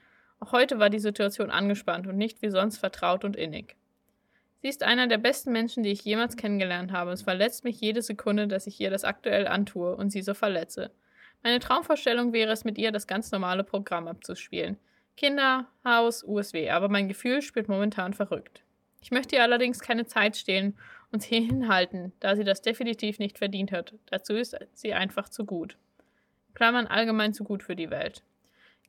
Auch 0.40 0.52
heute 0.52 0.78
war 0.78 0.88
die 0.88 0.98
Situation 0.98 1.50
angespannt 1.50 2.06
und 2.06 2.16
nicht 2.16 2.40
wie 2.40 2.48
sonst 2.48 2.78
vertraut 2.78 3.26
und 3.26 3.36
innig. 3.36 3.76
Sie 4.62 4.68
ist 4.68 4.82
einer 4.82 5.06
der 5.06 5.18
besten 5.18 5.52
Menschen, 5.52 5.82
die 5.82 5.92
ich 5.92 6.04
jemals 6.04 6.36
kennengelernt 6.36 6.92
habe. 6.92 7.12
Es 7.12 7.22
verletzt 7.22 7.62
mich 7.62 7.78
jede 7.78 8.00
Sekunde, 8.00 8.48
dass 8.48 8.66
ich 8.66 8.80
ihr 8.80 8.90
das 8.90 9.04
aktuell 9.04 9.46
antue 9.46 9.94
und 9.96 10.08
sie 10.08 10.22
so 10.22 10.32
verletze. 10.32 10.90
Meine 11.42 11.60
Traumvorstellung 11.60 12.32
wäre 12.32 12.52
es, 12.52 12.64
mit 12.64 12.78
ihr 12.78 12.90
das 12.90 13.06
ganz 13.06 13.30
normale 13.30 13.62
Programm 13.62 14.08
abzuspielen. 14.08 14.78
Kinder, 15.14 15.66
Haus, 15.84 16.24
USW, 16.24 16.70
aber 16.70 16.88
mein 16.88 17.08
Gefühl 17.08 17.42
spielt 17.42 17.68
momentan 17.68 18.14
verrückt. 18.14 18.62
Ich 19.02 19.10
möchte 19.10 19.36
ihr 19.36 19.42
allerdings 19.42 19.80
keine 19.80 20.06
Zeit 20.06 20.38
stehlen 20.38 20.74
und 21.12 21.22
sie 21.22 21.40
hinhalten, 21.46 22.12
da 22.18 22.34
sie 22.34 22.44
das 22.44 22.62
definitiv 22.62 23.18
nicht 23.18 23.36
verdient 23.36 23.72
hat. 23.72 23.94
Dazu 24.06 24.32
ist 24.32 24.56
sie 24.72 24.94
einfach 24.94 25.28
zu 25.28 25.44
gut. 25.44 25.76
Klammern 26.58 26.88
allgemein 26.88 27.32
zu 27.32 27.44
gut 27.44 27.62
für 27.62 27.76
die 27.76 27.88
Welt. 27.88 28.24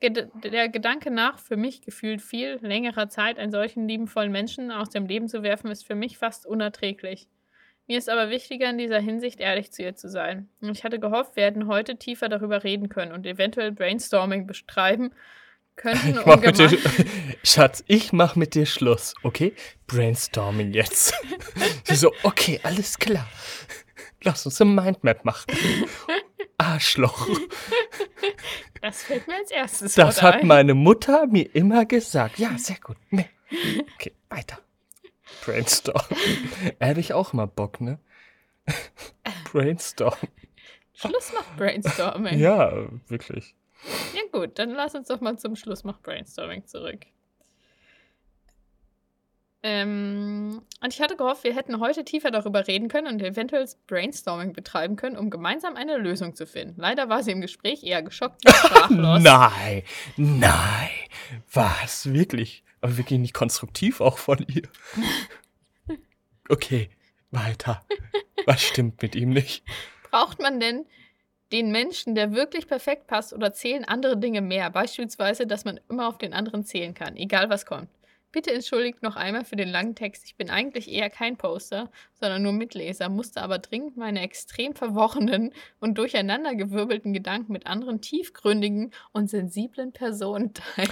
Der 0.01 0.69
Gedanke 0.69 1.11
nach, 1.11 1.37
für 1.37 1.55
mich 1.55 1.83
gefühlt 1.83 2.19
viel 2.19 2.57
längerer 2.61 3.09
Zeit 3.09 3.37
einen 3.37 3.51
solchen 3.51 3.87
liebenvollen 3.87 4.31
Menschen 4.31 4.71
aus 4.71 4.89
dem 4.89 5.05
Leben 5.05 5.27
zu 5.27 5.43
werfen, 5.43 5.69
ist 5.69 5.85
für 5.85 5.93
mich 5.93 6.17
fast 6.17 6.47
unerträglich. 6.47 7.27
Mir 7.85 7.99
ist 7.99 8.09
aber 8.09 8.31
wichtiger, 8.31 8.71
in 8.71 8.79
dieser 8.79 8.99
Hinsicht 8.99 9.39
ehrlich 9.39 9.71
zu 9.71 9.83
ihr 9.83 9.95
zu 9.95 10.09
sein. 10.09 10.49
Ich 10.61 10.83
hatte 10.83 10.99
gehofft, 10.99 11.35
wir 11.35 11.43
hätten 11.43 11.67
heute 11.67 11.97
tiefer 11.97 12.27
darüber 12.27 12.63
reden 12.63 12.89
können 12.89 13.11
und 13.11 13.27
eventuell 13.27 13.71
Brainstorming 13.71 14.47
betreiben 14.47 15.11
könnten, 15.75 16.17
Ich 16.17 16.25
mach 16.25 16.41
mit 16.41 16.57
dir, 16.57 16.75
Schatz, 17.43 17.83
ich 17.85 18.11
mach 18.13 18.35
mit 18.35 18.55
dir 18.55 18.65
Schluss, 18.65 19.13
okay? 19.21 19.53
Brainstorming 19.85 20.73
jetzt. 20.73 21.13
Sie 21.83 21.95
so, 21.95 22.11
okay, 22.23 22.59
alles 22.63 22.97
klar. 22.97 23.27
Lass 24.23 24.43
uns 24.47 24.59
eine 24.59 24.71
Mindmap 24.71 25.23
machen. 25.23 25.45
Arschloch. 26.59 27.27
Das 28.81 29.03
fällt 29.03 29.27
mir 29.27 29.35
als 29.35 29.51
erstes 29.51 29.95
Das 29.95 30.21
hat 30.21 30.35
ein. 30.35 30.47
meine 30.47 30.73
Mutter 30.73 31.27
mir 31.27 31.53
immer 31.55 31.85
gesagt. 31.85 32.39
Ja, 32.39 32.57
sehr 32.57 32.77
gut. 32.81 32.97
Mehr. 33.09 33.25
Okay, 33.95 34.13
weiter. 34.29 34.59
Brainstorm. 35.43 36.01
Hätte 36.79 36.99
ich 36.99 37.13
auch 37.13 37.33
mal 37.33 37.47
Bock, 37.47 37.81
ne? 37.81 37.99
Brainstorm. 39.51 40.15
Schluss 40.93 41.33
macht 41.33 41.57
Brainstorming. 41.57 42.39
Ja, 42.39 42.87
wirklich. 43.07 43.55
Ja 44.13 44.21
gut, 44.31 44.59
dann 44.59 44.71
lass 44.71 44.95
uns 44.95 45.07
doch 45.07 45.21
mal 45.21 45.37
zum 45.37 45.55
Schluss 45.55 45.83
macht 45.83 46.03
Brainstorming 46.03 46.65
zurück. 46.65 47.05
Ähm, 49.61 50.61
und 50.81 50.93
ich 50.93 51.01
hatte 51.01 51.17
gehofft, 51.17 51.43
wir 51.43 51.53
hätten 51.53 51.81
heute 51.81 52.05
tiefer 52.05 52.31
darüber 52.31 52.67
reden 52.67 52.87
können 52.87 53.07
und 53.07 53.21
eventuell 53.21 53.67
Brainstorming 53.87 54.53
betreiben 54.53 54.95
können, 54.95 55.17
um 55.17 55.29
gemeinsam 55.29 55.75
eine 55.75 55.97
Lösung 55.97 56.33
zu 56.33 56.45
finden. 56.47 56.79
Leider 56.79 57.09
war 57.09 57.23
sie 57.23 57.31
im 57.31 57.41
Gespräch 57.41 57.83
eher 57.83 58.01
geschockt 58.01 58.45
und 58.45 58.55
sprachlos. 58.55 59.21
Nein, 59.21 59.83
nein. 60.15 60.89
Was? 61.51 62.13
Wirklich? 62.13 62.63
Aber 62.79 62.97
wirklich 62.97 63.19
nicht 63.19 63.33
konstruktiv 63.33 64.01
auch 64.01 64.17
von 64.17 64.45
ihr. 64.47 64.63
Okay, 66.51 66.89
weiter. 67.29 67.85
Was 68.47 68.63
stimmt 68.63 69.03
mit 69.03 69.15
ihm 69.15 69.29
nicht? 69.29 69.63
Braucht 70.09 70.41
man 70.41 70.59
denn 70.59 70.87
den 71.51 71.71
Menschen, 71.71 72.15
der 72.15 72.33
wirklich 72.33 72.67
perfekt 72.67 73.05
passt, 73.05 73.33
oder 73.33 73.53
zählen 73.53 73.85
andere 73.85 74.17
Dinge 74.17 74.41
mehr? 74.41 74.71
Beispielsweise, 74.71 75.45
dass 75.45 75.63
man 75.63 75.79
immer 75.89 76.07
auf 76.07 76.17
den 76.17 76.33
anderen 76.33 76.63
zählen 76.65 76.95
kann, 76.95 77.15
egal 77.15 77.51
was 77.51 77.67
kommt. 77.67 77.87
Bitte 78.31 78.53
entschuldigt 78.53 79.01
noch 79.01 79.15
einmal 79.15 79.43
für 79.43 79.55
den 79.55 79.69
langen 79.69 79.95
Text. 79.95 80.23
Ich 80.25 80.35
bin 80.35 80.49
eigentlich 80.51 80.91
eher 80.91 81.09
kein 81.09 81.35
Poster, 81.37 81.89
sondern 82.13 82.43
nur 82.43 82.53
Mitleser, 82.53 83.09
musste 83.09 83.41
aber 83.41 83.57
dringend 83.57 83.97
meine 83.97 84.21
extrem 84.21 84.75
verworrenen 84.75 85.51
und 85.79 85.97
durcheinandergewirbelten 85.97 87.11
Gedanken 87.13 87.51
mit 87.53 87.65
anderen 87.65 88.01
tiefgründigen 88.01 88.91
und 89.13 89.29
sensiblen 89.29 89.93
Personen 89.93 90.53
teilen. 90.75 90.91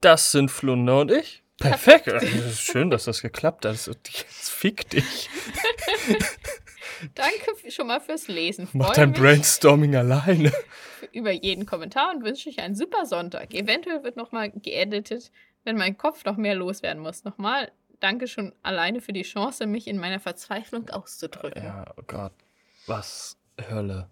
Das 0.00 0.30
sind 0.30 0.50
Flunder 0.50 1.00
und 1.00 1.10
ich. 1.10 1.42
Perfekt. 1.58 2.06
Ist 2.06 2.60
schön, 2.60 2.90
dass 2.90 3.04
das 3.04 3.22
geklappt 3.22 3.64
hat. 3.64 3.72
Das- 3.72 3.86
Jetzt 3.86 4.50
fick 4.50 4.88
dich. 4.90 5.28
Danke 7.14 7.70
schon 7.70 7.86
mal 7.88 8.00
fürs 8.00 8.28
Lesen. 8.28 8.68
Mach 8.72 8.86
Freue 8.86 8.96
dein 8.96 9.10
mich 9.10 9.20
Brainstorming 9.20 9.96
alleine. 9.96 10.52
über 11.12 11.30
jeden 11.30 11.66
Kommentar 11.66 12.10
und 12.14 12.24
wünsche 12.24 12.48
euch 12.48 12.58
einen 12.58 12.74
super 12.74 13.06
Sonntag. 13.06 13.54
Eventuell 13.54 14.02
wird 14.02 14.16
nochmal 14.16 14.50
geeditet, 14.50 15.30
wenn 15.66 15.76
mein 15.76 15.98
Kopf 15.98 16.24
noch 16.24 16.36
mehr 16.36 16.54
loswerden 16.54 17.02
muss. 17.02 17.24
Nochmal 17.24 17.70
danke 18.00 18.28
schon 18.28 18.52
alleine 18.62 19.00
für 19.00 19.12
die 19.12 19.22
Chance, 19.22 19.66
mich 19.66 19.88
in 19.88 19.98
meiner 19.98 20.20
Verzweiflung 20.20 20.88
auszudrücken. 20.90 21.62
Ja, 21.62 21.84
oh 21.96 22.02
Gott. 22.06 22.32
Was 22.86 23.36
Hölle. 23.68 24.08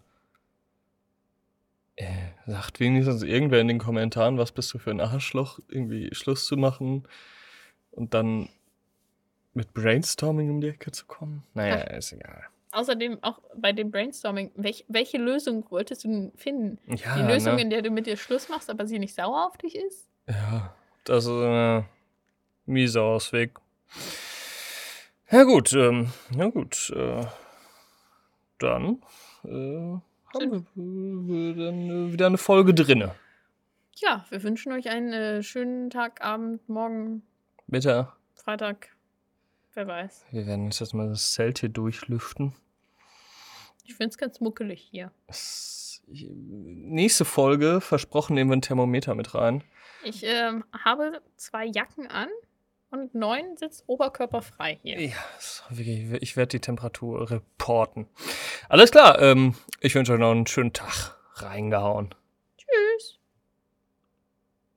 Äh, 1.97 2.07
sagt 2.47 2.81
wenigstens 2.81 3.23
irgendwer 3.23 3.61
in 3.61 3.69
den 3.69 3.79
Kommentaren, 3.79 4.37
was 4.37 4.51
bist 4.51 4.75
du 4.75 4.79
für 4.79 4.91
ein 4.91 5.01
Arschloch, 5.01 5.61
irgendwie 5.69 6.13
Schluss 6.13 6.45
zu 6.47 6.57
machen 6.57 7.07
und 7.93 8.15
dann 8.15 8.49
mit 9.53 9.73
Brainstorming 9.75 10.51
um 10.51 10.61
die 10.61 10.71
Ecke 10.71 10.91
zu 10.91 11.07
kommen? 11.07 11.45
Naja, 11.55 11.77
ist 11.77 12.13
egal. 12.13 12.45
Außerdem 12.73 13.23
auch 13.23 13.41
bei 13.57 13.73
dem 13.73 13.93
Brainstorming, 13.93 14.51
welch, 14.57 14.85
welche 14.89 15.19
Lösung 15.19 15.65
wolltest 15.71 16.03
du 16.03 16.09
denn 16.09 16.33
finden? 16.35 16.79
Ja, 16.97 17.17
die 17.17 17.33
Lösung, 17.33 17.55
ne? 17.55 17.63
in 17.63 17.71
der 17.71 17.83
du 17.83 17.91
mit 17.91 18.07
dir 18.07 18.17
Schluss 18.17 18.49
machst, 18.49 18.69
aber 18.69 18.89
sie 18.89 18.99
nicht 18.99 19.15
sauer 19.15 19.47
auf 19.47 19.57
dich 19.57 19.77
ist? 19.77 20.09
Ja, 20.29 20.75
das 21.05 21.25
ist 21.25 21.31
ein 21.31 21.85
mieser 22.67 23.03
Ausweg. 23.03 23.53
Ja 25.31 25.45
gut, 25.45 25.73
ähm, 25.73 26.13
ja 26.37 26.49
gut, 26.49 26.93
äh, 26.95 27.25
dann 28.59 29.03
äh, 29.45 29.99
haben 30.33 30.67
wir 30.75 31.55
dann 31.55 32.09
äh, 32.09 32.13
wieder 32.13 32.27
eine 32.27 32.39
Folge 32.39 32.75
drinne. 32.75 33.15
Ja, 33.97 34.25
wir 34.31 34.43
wünschen 34.43 34.73
euch 34.73 34.89
einen 34.89 35.13
äh, 35.13 35.43
schönen 35.43 35.91
Tag, 35.91 36.23
Abend, 36.23 36.69
Morgen, 36.69 37.23
Bitte, 37.67 38.09
Freitag. 38.35 38.89
Wer 39.75 39.89
weiß. 39.89 40.27
wir 40.31 40.47
werden 40.47 40.71
jetzt 40.71 40.95
mal 40.95 41.09
das 41.09 41.33
Zelt 41.33 41.59
hier 41.59 41.69
durchlüften. 41.69 42.55
Ich 43.85 43.95
finde 43.95 44.11
es 44.11 44.19
ganz 44.19 44.41
muckelig 44.41 44.81
hier. 44.91 45.11
Nächste 46.07 47.25
Folge, 47.25 47.81
versprochen, 47.81 48.35
nehmen 48.35 48.51
wir 48.51 48.57
ein 48.57 48.63
Thermometer 48.63 49.15
mit 49.15 49.35
rein. 49.35 49.65
Ich 50.05 50.23
ähm, 50.25 50.65
habe 50.85 51.21
zwei 51.37 51.67
Jacken 51.67 52.07
an 52.07 52.29
und 52.91 53.15
neun 53.15 53.57
sitzt 53.57 53.85
oberkörperfrei 53.87 54.79
hier. 54.83 55.01
Ja, 55.01 55.13
ich 56.21 56.37
werde 56.37 56.49
die 56.49 56.61
Temperatur 56.61 57.31
reporten. 57.31 58.07
Alles 58.69 58.91
klar, 58.91 59.21
ähm, 59.21 59.55
ich 59.81 59.95
wünsche 59.95 60.13
euch 60.13 60.19
noch 60.21 60.31
einen 60.31 60.47
schönen 60.47 60.73
Tag. 60.73 61.17
Reingehauen. 61.37 62.15